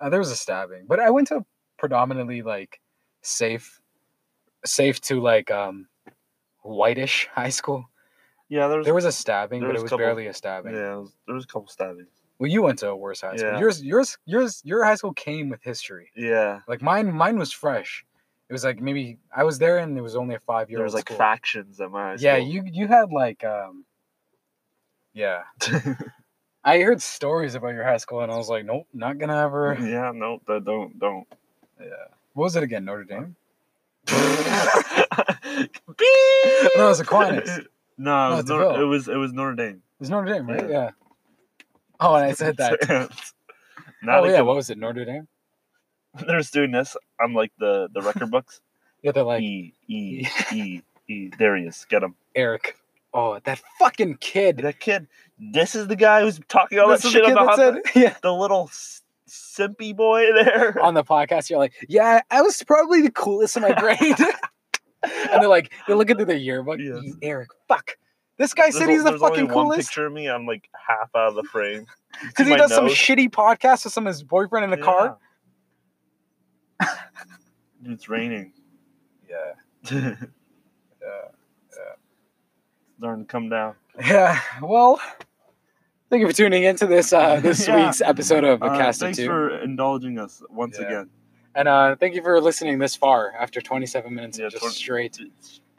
Uh, 0.00 0.08
there 0.08 0.18
was 0.18 0.30
a 0.30 0.36
stabbing, 0.36 0.86
but 0.88 0.98
I 1.00 1.10
went 1.10 1.28
to 1.28 1.44
predominantly 1.78 2.42
like 2.42 2.80
safe, 3.22 3.80
safe 4.64 5.00
to 5.02 5.20
like 5.20 5.50
um 5.50 5.88
whitish 6.62 7.28
high 7.34 7.50
school. 7.50 7.84
Yeah, 8.48 8.66
there 8.68 8.78
was. 8.78 8.84
There 8.86 8.94
was 8.94 9.04
a 9.04 9.12
stabbing, 9.12 9.60
but 9.60 9.68
was 9.72 9.80
it 9.80 9.82
was 9.82 9.90
couple- 9.90 10.04
barely 10.06 10.26
a 10.26 10.34
stabbing. 10.34 10.74
yeah, 10.74 10.96
was- 10.96 11.14
there 11.26 11.34
was 11.34 11.44
a 11.44 11.46
couple 11.48 11.68
stabbings. 11.68 12.08
Well, 12.38 12.50
you 12.50 12.62
went 12.62 12.78
to 12.78 12.88
a 12.88 12.96
worse 12.96 13.20
high 13.20 13.36
school. 13.36 13.50
Yeah. 13.50 13.58
Yours, 13.58 13.82
yours, 13.84 14.16
yours, 14.24 14.62
your 14.64 14.82
high 14.82 14.94
school 14.94 15.12
came 15.12 15.50
with 15.50 15.62
history. 15.62 16.10
Yeah, 16.16 16.60
Like 16.66 16.80
mine, 16.80 17.12
mine 17.12 17.38
was 17.38 17.52
fresh. 17.52 18.06
It 18.48 18.52
was 18.54 18.64
like 18.64 18.80
maybe 18.80 19.18
I 19.36 19.44
was 19.44 19.58
there 19.58 19.76
and 19.78 19.96
it 19.96 20.00
was 20.00 20.16
only 20.16 20.34
a 20.34 20.40
five 20.40 20.70
year 20.70 20.78
there 20.78 20.84
was 20.84 20.94
like 20.94 21.04
school. 21.04 21.18
factions 21.18 21.78
at 21.82 21.90
my 21.90 22.12
high 22.12 22.16
Yeah, 22.18 22.36
school. 22.38 22.48
you 22.48 22.62
you 22.72 22.88
had 22.88 23.12
like 23.12 23.44
um. 23.44 23.84
Yeah, 25.12 25.42
I 26.64 26.80
heard 26.80 27.00
stories 27.00 27.54
about 27.54 27.74
your 27.74 27.84
high 27.84 27.96
school 27.96 28.20
and 28.20 28.30
I 28.30 28.36
was 28.36 28.48
like, 28.48 28.64
nope, 28.64 28.86
not 28.92 29.18
gonna 29.18 29.36
ever. 29.36 29.76
yeah, 29.82 30.12
nope, 30.14 30.42
that 30.46 30.64
don't 30.64 30.98
don't. 30.98 31.26
Yeah. 31.80 31.86
What 32.34 32.44
was 32.44 32.56
it 32.56 32.62
again? 32.62 32.84
Notre 32.84 33.04
Dame. 33.04 33.36
No, 36.76 36.86
it 36.86 36.88
was 36.88 37.00
Aquinas. 37.00 37.48
No, 37.48 37.58
it 37.58 37.66
No, 37.98 38.36
was, 38.36 38.44
Notre, 38.46 38.80
it 38.80 38.84
was 38.86 39.08
it 39.08 39.16
was 39.16 39.32
Notre 39.32 39.54
Dame. 39.54 39.76
It 39.76 40.00
was 40.00 40.10
Notre 40.10 40.32
Dame, 40.32 40.46
right? 40.48 40.68
Yeah. 40.68 40.70
Yeah. 40.70 40.90
Oh, 42.00 42.14
and 42.14 42.24
I 42.24 42.32
said 42.32 42.56
that. 42.58 43.10
oh 44.08 44.24
yeah, 44.24 44.40
what 44.40 44.56
was 44.56 44.70
it? 44.70 44.78
Notre 44.78 45.04
Dame. 45.04 45.28
they're 46.26 46.38
just 46.38 46.52
doing 46.52 46.70
this 46.70 46.96
on 47.22 47.34
like 47.34 47.52
the 47.58 47.88
the 47.92 48.00
record 48.00 48.30
books. 48.30 48.60
Yeah, 49.02 49.12
they're 49.12 49.24
like 49.24 49.42
e 49.42 49.74
E 49.88 50.26
E 50.52 50.80
E. 51.08 51.28
Darius, 51.38 51.84
get 51.86 52.02
him. 52.02 52.14
Eric. 52.34 52.76
Oh, 53.12 53.38
that 53.44 53.60
fucking 53.78 54.18
kid. 54.20 54.58
That 54.58 54.80
kid. 54.80 55.08
This 55.38 55.74
is 55.74 55.88
the 55.88 55.96
guy 55.96 56.20
who's 56.20 56.40
talking 56.48 56.78
all 56.78 56.88
This 56.88 57.02
that 57.02 57.08
the 57.08 57.12
shit 57.12 57.30
about 57.30 57.56
the, 57.56 57.82
said, 57.84 57.94
yeah. 58.02 58.14
the 58.22 58.32
little 58.32 58.70
simpy 59.28 59.96
boy 59.96 60.32
there. 60.32 60.80
on 60.80 60.94
the 60.94 61.04
podcast, 61.04 61.50
you're 61.50 61.58
like, 61.58 61.74
yeah, 61.88 62.20
I 62.30 62.42
was 62.42 62.62
probably 62.62 63.00
the 63.00 63.10
coolest 63.10 63.56
in 63.56 63.62
my 63.62 63.72
grade. 63.72 64.18
and 65.02 65.42
they're 65.42 65.48
like, 65.48 65.72
they're 65.86 65.96
looking 65.96 66.16
through 66.16 66.26
their 66.26 66.36
yearbook. 66.36 66.78
Yes. 66.78 67.02
"You 67.02 67.16
Eric, 67.22 67.48
fuck. 67.68 67.96
This 68.36 68.54
guy 68.54 68.64
There's 68.64 68.78
said 68.78 68.88
he's 68.88 69.04
the 69.04 69.10
there's 69.10 69.22
only 69.22 69.40
fucking 69.40 69.54
one 69.54 69.66
coolest 69.66 69.88
picture 69.88 70.06
of 70.06 70.12
me. 70.12 70.28
I'm 70.28 70.46
like 70.46 70.68
half 70.72 71.10
out 71.14 71.28
of 71.28 71.34
the 71.34 71.44
frame. 71.44 71.86
Because 72.26 72.48
he 72.48 72.56
does 72.56 72.74
some 72.74 72.86
shitty 72.86 73.30
podcast 73.30 73.84
with 73.84 73.92
some 73.92 74.04
of 74.04 74.12
his 74.12 74.24
boyfriend 74.24 74.64
in 74.64 74.70
the 74.70 74.84
car. 74.84 75.16
Yeah. 76.80 76.88
Dude, 77.84 77.92
it's 77.92 78.08
raining. 78.08 78.52
Yeah, 79.28 80.16
Starting 83.00 83.24
to 83.24 83.30
come 83.32 83.48
down. 83.48 83.74
yeah. 83.98 84.38
Well, 84.60 85.00
thank 86.10 86.20
you 86.20 86.26
for 86.26 86.34
tuning 86.34 86.64
into 86.64 86.86
this 86.86 87.14
uh, 87.14 87.40
this 87.42 87.66
Yeah. 87.66 87.86
week's 87.86 88.02
episode 88.02 88.44
of 88.44 88.62
Uh, 88.62 88.76
Cast 88.76 89.00
thanks 89.00 89.16
Two, 89.16 89.24
for 89.26 89.58
indulging 89.60 90.18
us 90.18 90.42
once 90.50 90.76
Yeah. 90.78 90.86
again. 90.86 91.10
and 91.54 91.66
uh, 91.66 91.96
thank 91.96 92.14
you 92.14 92.22
for 92.22 92.38
listening 92.42 92.78
this 92.78 92.94
far 92.94 93.32
after 93.32 93.62
27 93.62 94.14
minutes 94.14 94.38
Yeah, 94.38 94.46
of 94.46 94.52
just 94.52 94.62
20 94.62 94.74
straight. 94.76 95.18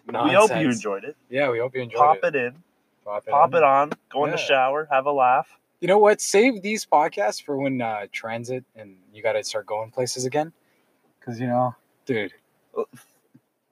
We 0.07 0.15
hope 0.33 0.49
you 0.49 0.67
enjoyed 0.69 1.03
it. 1.03 1.15
Yeah, 1.29 1.51
we 1.51 1.59
hope 1.59 1.75
you 1.75 1.81
enjoyed 1.83 1.97
it. 1.97 1.99
Pop 1.99 2.17
it. 2.23 2.35
it 2.35 2.45
in. 2.47 2.63
Pop 3.05 3.23
it. 3.27 3.29
Pop 3.29 3.51
in. 3.51 3.57
it 3.57 3.63
on. 3.63 3.91
Go 4.11 4.25
in 4.25 4.31
the 4.31 4.37
shower. 4.37 4.87
Have 4.91 5.05
a 5.05 5.11
laugh. 5.11 5.47
You 5.79 5.87
know 5.87 5.99
what? 5.99 6.19
Save 6.21 6.63
these 6.63 6.85
podcasts 6.87 7.41
for 7.43 7.55
when 7.55 7.79
uh, 7.81 8.07
transit 8.11 8.65
and 8.75 8.95
you 9.13 9.21
got 9.21 9.33
to 9.33 9.43
start 9.43 9.67
going 9.67 9.91
places 9.91 10.25
again. 10.25 10.51
Because, 11.19 11.39
you 11.39 11.45
know, 11.47 11.75
dude, 12.07 12.33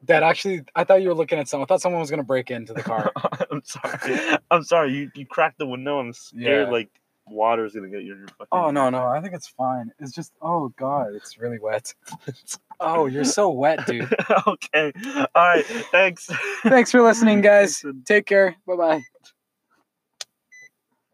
that 0.04 0.24
actually, 0.24 0.62
I 0.76 0.84
thought 0.84 1.02
you 1.02 1.10
were 1.10 1.16
looking 1.16 1.40
at 1.40 1.48
someone. 1.48 1.66
I 1.66 1.68
thought 1.68 1.82
someone 1.82 2.00
was 2.02 2.10
going 2.10 2.20
to 2.22 2.26
break 2.26 2.52
into 2.52 2.74
the 2.74 2.84
car. 2.84 3.12
I'm 3.52 3.62
sorry. 3.64 4.38
I'm 4.52 4.64
sorry. 4.64 4.94
You 4.94 5.12
you 5.16 5.26
cracked 5.26 5.60
the 5.60 5.66
window. 5.68 6.00
I'm 6.00 6.14
scared 6.14 6.68
Yeah. 6.68 6.72
like 6.72 6.90
water's 7.28 7.74
gonna 7.74 7.90
get 7.90 8.02
you 8.04 8.14
in 8.14 8.20
your 8.20 8.28
fucking. 8.30 8.48
oh, 8.52 8.72
no, 8.72 8.90
no. 8.90 9.06
I 9.06 9.22
think 9.22 9.36
it's 9.36 9.48
fine. 9.48 9.92
It's 10.00 10.12
just, 10.12 10.32
oh, 10.42 10.70
God, 10.78 11.14
it's 11.14 11.38
really 11.38 11.60
wet. 11.60 11.94
oh, 12.80 13.06
you're 13.06 13.24
so 13.24 13.50
wet, 13.50 13.86
dude. 13.86 14.12
okay. 14.48 14.92
All 15.16 15.26
right. 15.36 15.66
Thanks. 15.92 16.28
Thanks 16.64 16.92
for 16.92 17.02
listening, 17.02 17.42
guys. 17.42 17.84
Take 18.06 18.26
care. 18.26 18.56
Bye 18.66 18.76
bye. 18.76 19.02